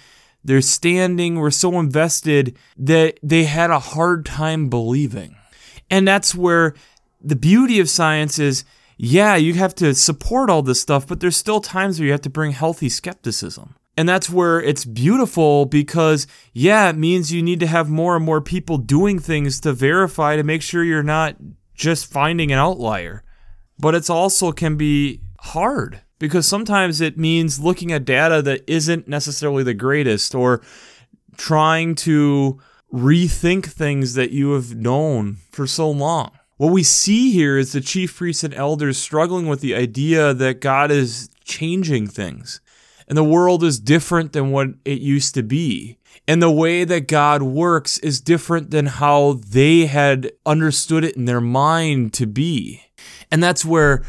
their 0.43 0.61
standing, 0.61 1.35
were 1.35 1.51
so 1.51 1.79
invested 1.79 2.57
that 2.77 3.19
they 3.23 3.45
had 3.45 3.71
a 3.71 3.79
hard 3.79 4.25
time 4.25 4.69
believing. 4.69 5.35
And 5.89 6.07
that's 6.07 6.35
where 6.35 6.75
the 7.21 7.35
beauty 7.35 7.79
of 7.79 7.89
science 7.89 8.37
is 8.37 8.65
yeah, 8.97 9.35
you 9.35 9.53
have 9.55 9.75
to 9.75 9.93
support 9.93 10.49
all 10.49 10.61
this 10.61 10.79
stuff, 10.79 11.07
but 11.07 11.19
there's 11.19 11.35
still 11.35 11.59
times 11.59 11.99
where 11.99 12.05
you 12.05 12.11
have 12.11 12.21
to 12.21 12.29
bring 12.29 12.51
healthy 12.51 12.89
skepticism. 12.89 13.75
And 13.97 14.07
that's 14.07 14.29
where 14.29 14.61
it's 14.61 14.85
beautiful 14.85 15.65
because, 15.65 16.27
yeah, 16.53 16.89
it 16.89 16.97
means 16.97 17.31
you 17.31 17.41
need 17.41 17.59
to 17.61 17.67
have 17.67 17.89
more 17.89 18.15
and 18.15 18.25
more 18.25 18.41
people 18.41 18.77
doing 18.77 19.19
things 19.19 19.59
to 19.61 19.73
verify 19.73 20.35
to 20.35 20.43
make 20.43 20.61
sure 20.61 20.83
you're 20.83 21.03
not 21.03 21.35
just 21.75 22.11
finding 22.11 22.51
an 22.51 22.59
outlier. 22.59 23.23
But 23.77 23.95
it's 23.95 24.09
also 24.09 24.51
can 24.51 24.77
be 24.77 25.21
hard 25.39 26.01
because 26.19 26.47
sometimes 26.47 27.01
it 27.01 27.17
means 27.17 27.59
looking 27.59 27.91
at 27.91 28.05
data 28.05 28.41
that 28.41 28.63
isn't 28.67 29.07
necessarily 29.07 29.63
the 29.63 29.73
greatest 29.73 30.33
or 30.33 30.61
trying 31.37 31.95
to 31.95 32.59
rethink 32.93 33.65
things 33.65 34.13
that 34.13 34.31
you 34.31 34.53
have 34.53 34.75
known 34.75 35.37
for 35.51 35.67
so 35.67 35.89
long. 35.89 36.31
What 36.57 36.71
we 36.71 36.83
see 36.83 37.31
here 37.31 37.57
is 37.57 37.73
the 37.73 37.81
chief 37.81 38.15
priests 38.15 38.43
and 38.43 38.53
elders 38.53 38.97
struggling 38.97 39.47
with 39.47 39.59
the 39.59 39.75
idea 39.75 40.33
that 40.33 40.61
God 40.61 40.89
is 40.89 41.29
changing 41.43 42.07
things 42.07 42.61
and 43.07 43.17
the 43.17 43.23
world 43.23 43.63
is 43.63 43.79
different 43.79 44.33
than 44.33 44.51
what 44.51 44.69
it 44.83 44.99
used 45.01 45.35
to 45.35 45.43
be. 45.43 45.97
And 46.27 46.41
the 46.41 46.51
way 46.51 46.85
that 46.85 47.07
God 47.07 47.43
works 47.43 47.97
is 47.99 48.19
different 48.19 48.71
than 48.71 48.87
how 48.87 49.33
they 49.47 49.85
had 49.85 50.31
understood 50.45 51.03
it 51.03 51.15
in 51.15 51.25
their 51.25 51.41
mind 51.41 52.13
to 52.13 52.25
be. 52.25 52.81
And 53.31 53.43
that's 53.43 53.65
where 53.65 54.03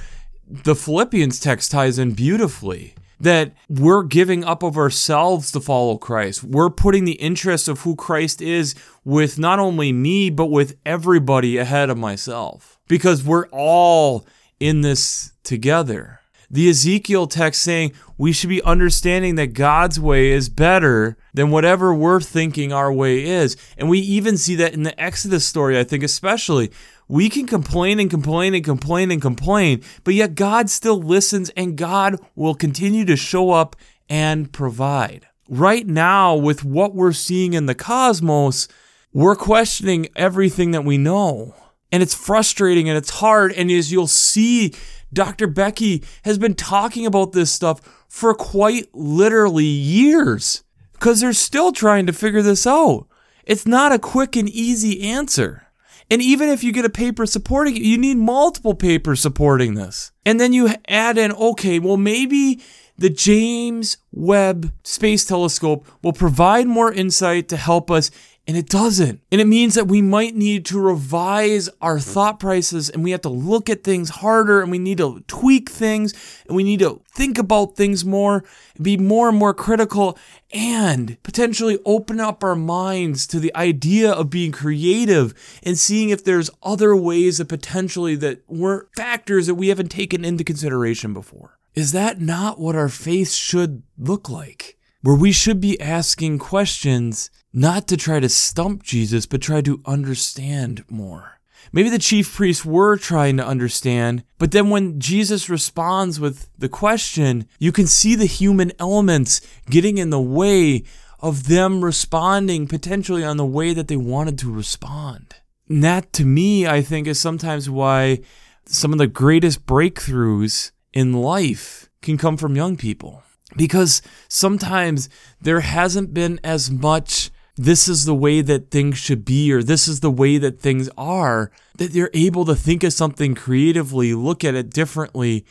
the 0.49 0.75
Philippians 0.75 1.41
text 1.41 1.71
ties 1.71 1.99
in 1.99 2.13
beautifully 2.13 2.95
that 3.19 3.53
we're 3.69 4.03
giving 4.03 4.45
up 4.45 4.63
of 4.63 4.77
ourselves 4.77 5.51
to 5.53 5.61
follow 5.61 5.97
Christ. 5.97 6.45
We're 6.45 6.71
putting 6.71 7.05
the 7.05 7.13
interests 7.13 7.67
of 7.67 7.81
who 7.81 7.97
Christ 7.97 8.43
is 8.43 8.75
with 9.05 9.39
not 9.39 9.59
only 9.59 9.93
me, 9.93 10.29
but 10.31 10.47
with 10.47 10.77
everybody 10.85 11.57
ahead 11.57 11.89
of 11.89 11.97
myself. 11.97 12.79
Because 12.89 13.25
we're 13.25 13.49
all 13.49 14.27
in 14.61 14.83
this 14.83 15.33
together. 15.43 16.21
The 16.51 16.69
Ezekiel 16.69 17.27
text 17.27 17.63
saying 17.63 17.93
we 18.19 18.33
should 18.33 18.51
be 18.51 18.63
understanding 18.63 19.35
that 19.35 19.49
God's 19.49 19.99
way 19.99 20.31
is 20.31 20.49
better 20.49 21.17
than 21.35 21.51
whatever 21.51 21.93
we're 21.93 22.21
thinking 22.21 22.73
our 22.73 22.93
way 22.93 23.25
is. 23.25 23.57
And 23.77 23.89
we 23.89 23.99
even 23.99 24.37
see 24.37 24.55
that 24.57 24.73
in 24.73 24.85
the 24.85 24.99
Exodus 25.01 25.45
story, 25.45 25.79
I 25.79 25.85
think, 25.85 26.05
especially 26.05 26.71
we 27.09 27.29
can 27.29 27.47
complain 27.47 28.01
and 28.01 28.11
complain 28.11 28.55
and 28.55 28.65
complain 28.65 29.11
and 29.11 29.23
complain, 29.23 29.83
but 30.05 30.15
yet 30.15 30.35
God 30.35 30.69
still 30.71 31.01
listens 31.01 31.51
and 31.51 31.77
God 31.77 32.17
will 32.35 32.55
continue 32.55 33.05
to 33.05 33.17
show 33.17 33.51
up 33.51 33.77
and 34.09 34.53
provide. 34.53 35.27
Right 35.49 35.87
now, 35.87 36.35
with 36.35 36.65
what 36.65 36.95
we're 36.95 37.13
seeing 37.13 37.55
in 37.55 37.67
the 37.67 37.75
cosmos, 37.75 38.67
we're 39.13 39.37
questioning 39.37 40.09
everything 40.17 40.73
that 40.73 40.85
we 40.85 40.99
know. 40.99 41.55
And 41.93 42.03
it's 42.03 42.15
frustrating 42.15 42.89
and 42.89 42.99
it's 42.99 43.11
hard. 43.11 43.53
And 43.53 43.71
as 43.71 43.93
you'll 43.93 44.09
see, 44.09 44.75
Dr. 45.13 45.47
Becky 45.47 46.03
has 46.25 46.37
been 46.37 46.55
talking 46.55 47.07
about 47.07 47.33
this 47.33 47.53
stuff 47.53 47.81
for 48.09 48.35
quite 48.35 48.89
literally 48.93 49.65
years 49.65 50.65
because 50.93 51.21
they're 51.21 51.33
still 51.33 51.73
trying 51.73 52.07
to 52.07 52.13
figure 52.13 52.43
this 52.43 52.67
out. 52.67 53.07
It's 53.45 53.67
not 53.67 53.93
a 53.93 53.99
quick 54.01 54.35
and 54.35 54.49
easy 54.49 55.03
answer. 55.09 55.66
And 56.11 56.23
even 56.23 56.49
if 56.49 56.63
you 56.63 56.73
get 56.73 56.85
a 56.85 56.91
paper 56.91 57.27
supporting 57.27 57.77
it, 57.77 57.83
you 57.83 57.99
need 57.99 58.17
multiple 58.17 58.75
papers 58.75 59.21
supporting 59.21 59.75
this. 59.75 60.13
And 60.25 60.39
then 60.39 60.53
you 60.53 60.73
add 60.89 61.19
in, 61.19 61.33
okay, 61.33 61.79
well, 61.79 61.97
maybe 61.97 62.61
the 62.99 63.11
James 63.11 63.99
Webb 64.13 64.73
Space 64.83 65.25
Telescope 65.25 65.87
will 66.03 66.13
provide 66.13 66.67
more 66.67 66.93
insight 66.93 67.49
to 67.49 67.57
help 67.57 67.91
us 67.91 68.11
and 68.49 68.57
it 68.57 68.69
doesn't. 68.69 69.21
And 69.33 69.41
it 69.41 69.47
means 69.47 69.75
that 69.75 69.89
we 69.89 70.01
might 70.01 70.37
need 70.37 70.65
to 70.67 70.79
revise 70.79 71.69
our 71.81 71.99
thought 71.99 72.39
prices 72.39 72.89
and 72.89 73.03
we 73.03 73.11
have 73.11 73.23
to 73.23 73.29
look 73.29 73.69
at 73.69 73.83
things 73.83 74.09
harder 74.09 74.63
and 74.63 74.71
we 74.71 74.79
need 74.79 74.99
to 74.99 75.25
tweak 75.27 75.69
things 75.69 76.15
and 76.47 76.55
we 76.55 76.63
need 76.63 76.79
to 76.79 77.03
think 77.13 77.39
about 77.39 77.75
things 77.75 78.05
more, 78.05 78.45
be 78.81 78.97
more 78.97 79.29
and 79.29 79.37
more 79.37 79.53
critical 79.53 80.17
and 80.53 81.21
potentially 81.25 81.81
open 81.85 82.21
up 82.21 82.45
our 82.45 82.55
minds 82.55 83.27
to 83.27 83.41
the 83.41 83.55
idea 83.57 84.13
of 84.13 84.31
being 84.31 84.53
creative 84.53 85.35
and 85.65 85.77
seeing 85.77 86.11
if 86.11 86.23
there's 86.23 86.51
other 86.63 86.95
ways 86.95 87.39
that 87.39 87.49
potentially 87.49 88.15
that 88.15 88.49
weren't 88.49 88.89
factors 88.95 89.49
that 89.49 89.57
we 89.57 89.69
haven't 89.69 89.89
taken 89.89 90.25
into 90.25 90.45
consideration 90.45 91.13
before. 91.13 91.56
Is 91.77 91.93
that 91.93 92.23
not 92.23 92.59
what 92.59 92.75
our 92.75 92.89
faith 92.89 93.33
should 93.33 93.83
look 93.99 94.31
like? 94.31 94.79
Where 95.03 95.15
we 95.15 95.31
should 95.31 95.61
be 95.61 95.79
asking 95.79 96.39
questions 96.39 97.31
not 97.53 97.87
to 97.89 97.99
try 97.99 98.19
to 98.19 98.31
stump 98.31 98.83
Jesus, 98.83 99.27
but 99.27 99.43
try 99.43 99.61
to 99.61 99.83
understand 99.85 100.85
more. 100.89 101.39
Maybe 101.73 101.91
the 101.91 101.99
chief 101.99 102.35
priests 102.35 102.65
were 102.65 102.97
trying 102.97 103.37
to 103.37 103.47
understand, 103.47 104.25
but 104.39 104.53
then 104.53 104.71
when 104.71 104.99
Jesus 104.99 105.51
responds 105.51 106.19
with 106.19 106.49
the 106.57 106.71
question, 106.71 107.47
you 107.59 107.73
can 107.73 107.87
see 107.87 108.15
the 108.15 108.25
human 108.25 108.73
elements 108.79 109.43
getting 109.69 109.99
in 109.99 110.09
the 110.09 110.19
way 110.19 110.83
of 111.21 111.47
them 111.47 111.85
responding 111.85 112.67
potentially 112.67 113.23
on 113.23 113.37
the 113.37 113.45
way 113.45 113.75
that 113.75 113.89
they 113.89 113.97
wanted 113.97 114.39
to 114.39 114.51
respond. 114.51 115.35
And 115.69 115.85
that 115.85 116.11
to 116.15 116.25
me, 116.25 116.67
I 116.67 116.81
think, 116.81 117.07
is 117.07 117.21
sometimes 117.21 117.69
why 117.69 118.21
some 118.65 118.93
of 118.93 118.99
the 118.99 119.07
greatest 119.07 119.67
breakthroughs 119.67 120.71
in 120.97 121.13
life 121.13 121.91
can 122.01 122.17
come 122.17 122.39
from 122.39 122.57
young 122.57 122.75
people. 122.75 123.23
Because 123.55 124.01
sometimes 124.29 125.11
there 125.41 125.61
hasn't 125.61 126.15
been 126.15 126.41
as 126.43 126.71
much 126.71 127.31
this 127.55 127.87
is 127.87 128.07
the 128.07 128.15
way 128.15 128.41
that 128.41 128.71
things 128.71 128.97
should 128.97 129.25
be 129.25 129.53
or 129.53 129.63
this 129.63 129.87
is 129.87 130.01
the 130.01 130.11
way 130.11 130.39
that 130.39 130.61
things 130.61 130.89
are, 130.97 131.51
that 131.77 131.93
they're 131.93 132.11
able 132.15 132.47
to 132.47 132.55
think 132.55 132.83
of 132.83 132.95
something 132.95 133.35
creatively, 133.35 134.15
look 134.15 134.43
at 134.43 134.55
it 134.55 134.71
differently, 134.71 135.45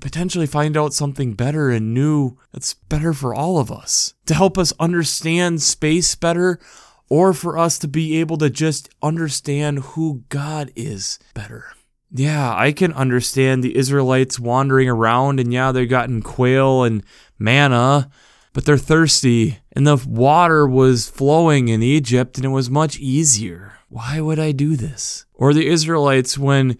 potentially 0.00 0.46
find 0.46 0.76
out 0.76 0.92
something 0.92 1.34
better 1.34 1.70
and 1.70 1.94
new 1.94 2.36
that's 2.52 2.74
better 2.74 3.12
for 3.12 3.32
all 3.32 3.58
of 3.58 3.70
us. 3.70 4.14
To 4.26 4.34
help 4.34 4.58
us 4.58 4.72
understand 4.80 5.62
space 5.62 6.14
better, 6.16 6.58
or 7.08 7.34
for 7.34 7.58
us 7.58 7.78
to 7.78 7.86
be 7.86 8.18
able 8.18 8.38
to 8.38 8.48
just 8.48 8.88
understand 9.02 9.80
who 9.80 10.24
God 10.28 10.72
is 10.74 11.18
better. 11.34 11.66
Yeah, 12.14 12.54
I 12.54 12.72
can 12.72 12.92
understand 12.92 13.64
the 13.64 13.76
Israelites 13.76 14.38
wandering 14.38 14.88
around 14.88 15.40
and 15.40 15.52
yeah, 15.52 15.72
they've 15.72 15.88
gotten 15.88 16.22
quail 16.22 16.84
and 16.84 17.02
manna 17.38 18.10
but 18.52 18.64
they're 18.64 18.78
thirsty, 18.78 19.58
and 19.72 19.86
the 19.86 19.96
water 20.06 20.66
was 20.66 21.08
flowing 21.08 21.68
in 21.68 21.82
Egypt, 21.82 22.36
and 22.36 22.44
it 22.44 22.50
was 22.50 22.68
much 22.68 22.98
easier. 22.98 23.74
Why 23.88 24.20
would 24.20 24.38
I 24.38 24.52
do 24.52 24.76
this? 24.76 25.24
Or 25.34 25.54
the 25.54 25.66
Israelites, 25.66 26.38
when 26.38 26.76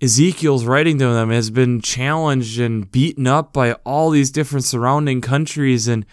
Ezekiel's 0.00 0.64
writing 0.64 0.98
to 0.98 1.08
them, 1.08 1.30
has 1.30 1.50
been 1.50 1.80
challenged 1.80 2.58
and 2.58 2.90
beaten 2.90 3.26
up 3.26 3.52
by 3.52 3.74
all 3.84 4.10
these 4.10 4.30
different 4.30 4.64
surrounding 4.64 5.20
countries, 5.20 5.86
and 5.86 6.04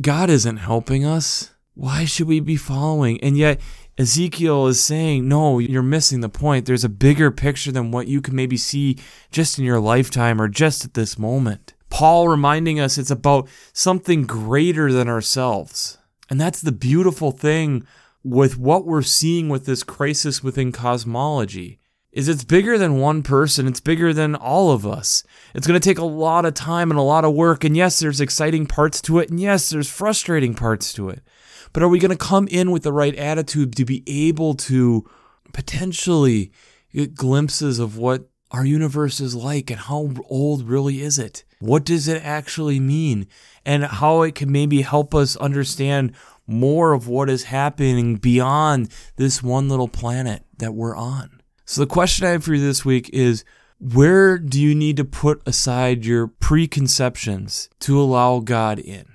God 0.00 0.28
isn't 0.28 0.58
helping 0.58 1.04
us. 1.04 1.52
Why 1.78 2.06
should 2.06 2.26
we 2.26 2.40
be 2.40 2.56
following? 2.56 3.20
And 3.22 3.38
yet, 3.38 3.60
Ezekiel 3.96 4.66
is 4.66 4.82
saying, 4.82 5.28
no, 5.28 5.60
you're 5.60 5.80
missing 5.80 6.22
the 6.22 6.28
point. 6.28 6.66
There's 6.66 6.82
a 6.82 6.88
bigger 6.88 7.30
picture 7.30 7.70
than 7.70 7.92
what 7.92 8.08
you 8.08 8.20
can 8.20 8.34
maybe 8.34 8.56
see 8.56 8.98
just 9.30 9.60
in 9.60 9.64
your 9.64 9.78
lifetime 9.78 10.42
or 10.42 10.48
just 10.48 10.84
at 10.84 10.94
this 10.94 11.20
moment. 11.20 11.74
Paul 11.88 12.26
reminding 12.26 12.80
us 12.80 12.98
it's 12.98 13.12
about 13.12 13.48
something 13.72 14.24
greater 14.24 14.92
than 14.92 15.08
ourselves. 15.08 15.98
And 16.28 16.40
that's 16.40 16.60
the 16.60 16.72
beautiful 16.72 17.30
thing 17.30 17.86
with 18.24 18.58
what 18.58 18.84
we're 18.84 19.00
seeing 19.02 19.48
with 19.48 19.64
this 19.64 19.84
crisis 19.84 20.42
within 20.42 20.72
cosmology 20.72 21.78
is 22.10 22.28
it's 22.28 22.42
bigger 22.42 22.76
than 22.76 22.98
one 22.98 23.22
person, 23.22 23.68
it's 23.68 23.78
bigger 23.78 24.12
than 24.12 24.34
all 24.34 24.72
of 24.72 24.84
us. 24.84 25.22
It's 25.54 25.68
going 25.68 25.78
to 25.78 25.88
take 25.88 25.98
a 25.98 26.04
lot 26.04 26.44
of 26.44 26.54
time 26.54 26.90
and 26.90 26.98
a 26.98 27.02
lot 27.02 27.24
of 27.24 27.34
work 27.34 27.62
and 27.62 27.76
yes, 27.76 28.00
there's 28.00 28.20
exciting 28.20 28.66
parts 28.66 29.00
to 29.02 29.20
it 29.20 29.30
and 29.30 29.38
yes, 29.38 29.70
there's 29.70 29.88
frustrating 29.88 30.54
parts 30.54 30.92
to 30.94 31.10
it. 31.10 31.22
But 31.72 31.82
are 31.82 31.88
we 31.88 31.98
going 31.98 32.10
to 32.10 32.16
come 32.16 32.48
in 32.48 32.70
with 32.70 32.82
the 32.82 32.92
right 32.92 33.14
attitude 33.14 33.76
to 33.76 33.84
be 33.84 34.02
able 34.06 34.54
to 34.54 35.08
potentially 35.52 36.52
get 36.92 37.14
glimpses 37.14 37.78
of 37.78 37.96
what 37.96 38.28
our 38.50 38.64
universe 38.64 39.20
is 39.20 39.34
like 39.34 39.70
and 39.70 39.80
how 39.80 40.12
old 40.28 40.68
really 40.68 41.00
is 41.00 41.18
it? 41.18 41.44
What 41.60 41.84
does 41.84 42.08
it 42.08 42.24
actually 42.24 42.80
mean? 42.80 43.26
And 43.64 43.84
how 43.84 44.22
it 44.22 44.34
can 44.34 44.50
maybe 44.50 44.82
help 44.82 45.14
us 45.14 45.36
understand 45.36 46.12
more 46.46 46.92
of 46.92 47.06
what 47.06 47.28
is 47.28 47.44
happening 47.44 48.16
beyond 48.16 48.90
this 49.16 49.42
one 49.42 49.68
little 49.68 49.88
planet 49.88 50.44
that 50.58 50.74
we're 50.74 50.96
on. 50.96 51.42
So, 51.66 51.82
the 51.82 51.86
question 51.86 52.26
I 52.26 52.30
have 52.30 52.44
for 52.44 52.54
you 52.54 52.64
this 52.64 52.84
week 52.84 53.10
is 53.12 53.44
where 53.78 54.38
do 54.38 54.60
you 54.60 54.74
need 54.74 54.96
to 54.96 55.04
put 55.04 55.42
aside 55.46 56.06
your 56.06 56.26
preconceptions 56.26 57.68
to 57.80 58.00
allow 58.00 58.40
God 58.40 58.78
in? 58.78 59.06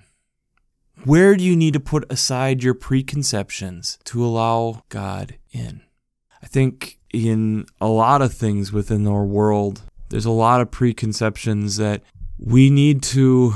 Where 1.05 1.35
do 1.35 1.43
you 1.43 1.57
need 1.57 1.73
to 1.73 1.81
put 1.81 2.09
aside 2.09 2.63
your 2.63 2.73
preconceptions 2.73 3.99
to 4.05 4.23
allow 4.23 4.83
God 4.87 5.35
in? 5.51 5.81
I 6.41 6.47
think 6.47 6.99
in 7.13 7.65
a 7.81 7.87
lot 7.87 8.21
of 8.21 8.33
things 8.33 8.71
within 8.71 9.05
our 9.05 9.25
world, 9.25 9.81
there's 10.09 10.25
a 10.25 10.31
lot 10.31 10.61
of 10.61 10.71
preconceptions 10.71 11.75
that 11.75 12.03
we 12.39 12.69
need 12.69 13.03
to 13.03 13.53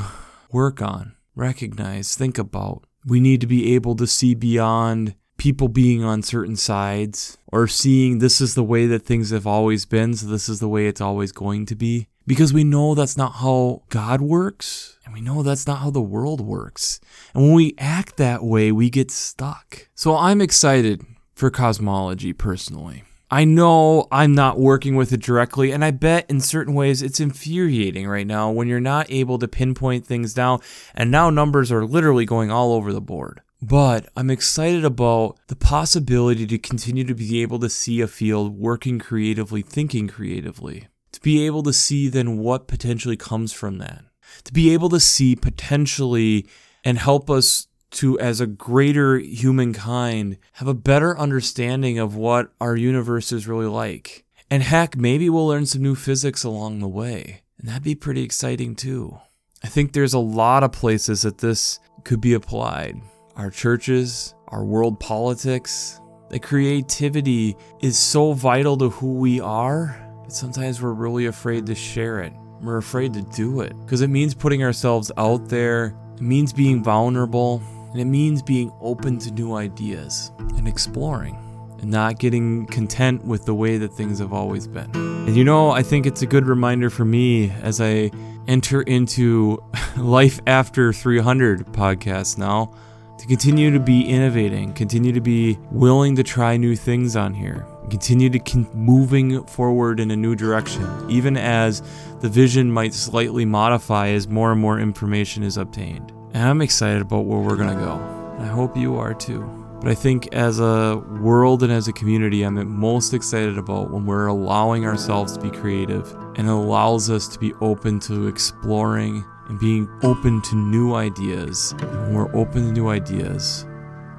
work 0.52 0.82
on, 0.82 1.16
recognize, 1.36 2.16
think 2.16 2.38
about. 2.38 2.84
We 3.06 3.22
need 3.22 3.40
to 3.42 3.48
be 3.48 3.76
able 3.76 3.96
to 3.96 4.08
see 4.08 4.36
beyond 4.36 5.16
people 5.38 5.70
being 5.70 6.04
on 6.04 6.24
certain 6.24 6.58
sides 6.58 7.38
or 7.48 7.68
seeing 7.68 8.20
this 8.20 8.42
is 8.42 8.56
the 8.56 8.64
way 8.64 8.88
that 8.88 9.06
things 9.06 9.30
have 9.30 9.48
always 9.48 9.86
been, 9.86 10.16
so 10.16 10.28
this 10.28 10.50
is 10.50 10.60
the 10.60 10.68
way 10.68 10.88
it's 10.88 11.02
always 11.02 11.32
going 11.32 11.66
to 11.68 11.76
be. 11.76 12.10
Because 12.28 12.54
we 12.54 12.66
know 12.66 12.94
that's 12.94 13.18
not 13.18 13.36
how 13.36 13.84
God 13.90 14.22
works, 14.22 14.98
and 15.06 15.14
we 15.14 15.22
know 15.22 15.42
that's 15.42 15.66
not 15.66 15.80
how 15.80 15.90
the 15.90 16.02
world 16.02 16.42
works. 16.42 17.00
And 17.34 17.44
when 17.44 17.54
we 17.54 17.74
act 17.78 18.18
that 18.18 18.44
way, 18.44 18.72
we 18.72 18.90
get 18.90 19.10
stuck. 19.10 19.88
So 19.96 20.16
I'm 20.16 20.42
excited 20.42 21.02
for 21.34 21.50
cosmology 21.50 22.34
personally. 22.34 23.06
I 23.32 23.46
know 23.46 24.08
I'm 24.12 24.36
not 24.36 24.60
working 24.60 24.96
with 24.96 25.12
it 25.14 25.22
directly, 25.22 25.72
and 25.72 25.84
I 25.84 25.92
bet 25.92 26.30
in 26.30 26.40
certain 26.40 26.74
ways 26.74 27.02
it's 27.02 27.20
infuriating 27.20 28.08
right 28.08 28.28
now 28.28 28.52
when 28.52 28.68
you're 28.68 28.80
not 28.80 29.10
able 29.10 29.38
to 29.40 29.48
pinpoint 29.48 30.06
things 30.06 30.34
down, 30.34 30.60
and 30.94 31.10
now 31.10 31.30
numbers 31.30 31.72
are 31.72 31.86
literally 31.86 32.26
going 32.26 32.52
all 32.52 32.74
over 32.74 32.92
the 32.94 33.02
board. 33.02 33.42
But 33.62 34.08
I'm 34.16 34.30
excited 34.30 34.86
about 34.86 35.38
the 35.48 35.56
possibility 35.56 36.46
to 36.46 36.58
continue 36.58 37.04
to 37.06 37.16
be 37.16 37.42
able 37.42 37.60
to 37.60 37.70
see 37.70 38.02
a 38.02 38.08
field 38.08 38.58
working 38.58 39.00
creatively, 39.00 39.62
thinking 39.62 40.08
creatively, 40.08 40.88
to 41.12 41.22
be 41.22 41.46
able 41.46 41.64
to 41.64 41.74
see 41.74 42.10
then 42.10 42.38
what 42.38 42.68
potentially 42.68 43.18
comes 43.18 43.54
from 43.54 43.78
that, 43.80 44.04
to 44.44 44.54
be 44.54 44.74
able 44.74 44.90
to 44.90 45.00
see 45.00 45.36
potentially 45.36 46.48
and 46.84 46.98
help 46.98 47.30
us 47.30 47.68
to, 47.92 48.20
as 48.20 48.42
a 48.42 48.48
greater 48.48 49.18
humankind, 49.18 50.38
have 50.54 50.68
a 50.68 50.74
better 50.74 51.18
understanding 51.18 51.98
of 52.00 52.16
what 52.16 52.52
our 52.60 52.76
universe 52.76 53.32
is 53.32 53.48
really 53.48 53.66
like. 53.66 54.26
And 54.50 54.64
heck, 54.64 54.96
maybe 54.96 55.30
we'll 55.30 55.48
learn 55.48 55.66
some 55.66 55.82
new 55.82 55.96
physics 55.96 56.44
along 56.44 56.80
the 56.80 56.88
way. 56.88 57.42
And 57.58 57.68
that'd 57.68 57.84
be 57.84 57.96
pretty 57.96 58.24
exciting 58.24 58.76
too. 58.76 59.20
I 59.64 59.68
think 59.68 59.92
there's 59.92 60.14
a 60.14 60.20
lot 60.20 60.64
of 60.64 60.72
places 60.72 61.24
that 61.24 61.40
this 61.40 61.80
could 62.04 62.22
be 62.22 62.34
applied. 62.34 63.02
Our 63.36 63.50
churches, 63.50 64.36
our 64.50 64.64
world 64.64 65.00
politics, 65.00 66.00
the 66.30 66.40
creativity 66.40 67.56
is 67.82 67.98
so 67.98 68.34
vital 68.34 68.78
to 68.78 68.90
who 68.90 69.16
we 69.16 69.40
are, 69.40 70.07
but 70.28 70.34
sometimes 70.34 70.82
we're 70.82 70.92
really 70.92 71.28
afraid 71.28 71.66
to 71.68 71.74
share 71.74 72.20
it. 72.20 72.34
We're 72.60 72.76
afraid 72.76 73.14
to 73.14 73.22
do 73.22 73.62
it 73.62 73.72
because 73.86 74.02
it 74.02 74.10
means 74.10 74.34
putting 74.34 74.62
ourselves 74.62 75.10
out 75.18 75.48
there, 75.48 75.96
it 76.16 76.22
means 76.22 76.52
being 76.52 76.84
vulnerable, 76.84 77.64
and 77.92 78.02
it 78.02 78.06
means 78.06 78.42
being 78.42 78.70
open 78.82 79.20
to 79.20 79.32
new 79.32 79.56
ideas 79.56 80.34
and 80.58 80.68
exploring 80.68 81.38
and 81.80 81.90
not 81.90 82.20
getting 82.20 82.66
content 82.66 83.24
with 83.24 83.46
the 83.46 83.54
way 83.54 83.78
that 83.78 83.94
things 83.94 84.20
have 84.20 84.34
always 84.34 84.68
been. 84.68 84.94
And 84.96 85.34
you 85.38 85.46
know, 85.46 85.72
I 85.72 85.82
think 85.82 86.06
it's 86.06 86.24
a 86.24 86.28
good 86.28 86.46
reminder 86.46 86.90
for 86.90 87.06
me 87.06 87.50
as 87.62 87.80
I 87.80 88.12
enter 88.50 88.82
into 88.82 89.64
Life 89.98 90.42
After 90.46 90.92
300 90.92 91.68
podcast 91.68 92.38
now 92.38 92.76
to 93.18 93.28
continue 93.28 93.72
to 93.72 93.80
be 93.80 94.02
innovating, 94.02 94.74
continue 94.74 95.14
to 95.14 95.22
be 95.22 95.58
willing 95.72 96.18
to 96.18 96.24
try 96.24 96.58
new 96.58 96.76
things 96.76 97.16
on 97.16 97.34
here, 97.34 97.66
continue 97.90 98.30
to 98.30 98.40
keep 98.40 98.74
moving 98.74 99.44
forward 99.46 100.00
in 100.00 100.12
a 100.12 100.16
new 100.16 100.36
direction, 100.36 100.86
even 101.10 101.38
as 101.38 101.82
the 102.20 102.30
vision 102.30 102.72
might 102.72 102.94
slightly 102.94 103.46
modify 103.46 104.10
as 104.10 104.28
more 104.28 104.52
and 104.52 104.62
more 104.62 104.80
information 104.80 105.44
is 105.44 105.58
obtained. 105.58 106.12
And 106.34 106.44
I'm 106.48 106.62
excited 106.62 107.02
about 107.02 107.26
where 107.26 107.40
we're 107.40 107.56
going 107.56 107.78
to 107.78 107.84
go. 107.84 108.36
I 108.40 108.46
hope 108.48 108.78
you 108.78 108.98
are 108.98 109.14
too. 109.14 109.42
But 109.80 109.90
I 109.90 109.96
think 109.96 110.34
as 110.34 110.60
a 110.60 110.98
world 111.22 111.62
and 111.62 111.72
as 111.72 111.88
a 111.88 111.94
community, 111.94 112.42
I'm 112.42 112.80
most 112.80 113.14
excited 113.14 113.58
about 113.58 113.92
when 113.92 114.06
we're 114.06 114.28
allowing 114.28 114.86
ourselves 114.86 115.38
to 115.38 115.40
be 115.40 115.52
creative 115.52 116.12
and 116.36 116.50
allows 116.50 117.10
us 117.10 117.28
to 117.30 117.40
be 117.40 117.54
open 117.62 118.00
to 118.02 118.28
exploring 118.28 119.24
and 119.48 119.60
being 119.60 119.88
open 120.04 120.42
to 120.42 120.56
new 120.56 120.96
ideas. 120.96 121.74
And 121.80 121.92
when 121.92 122.14
we're 122.16 122.36
open 122.36 122.66
to 122.66 122.72
new 122.72 122.90
ideas, 122.90 123.66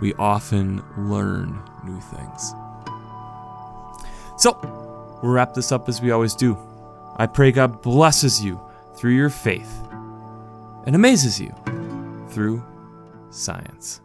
we 0.00 0.14
often 0.14 0.82
learn 0.96 1.60
new 1.84 2.00
things. 2.00 2.54
So, 4.38 4.58
we'll 5.22 5.32
wrap 5.32 5.52
this 5.54 5.72
up 5.72 5.88
as 5.88 6.00
we 6.00 6.10
always 6.12 6.34
do. 6.34 6.56
I 7.16 7.26
pray 7.26 7.50
God 7.50 7.82
blesses 7.82 8.42
you 8.42 8.60
through 8.94 9.12
your 9.12 9.30
faith 9.30 9.72
and 10.86 10.94
amazes 10.94 11.40
you 11.40 11.52
through 12.28 12.62
science. 13.30 14.00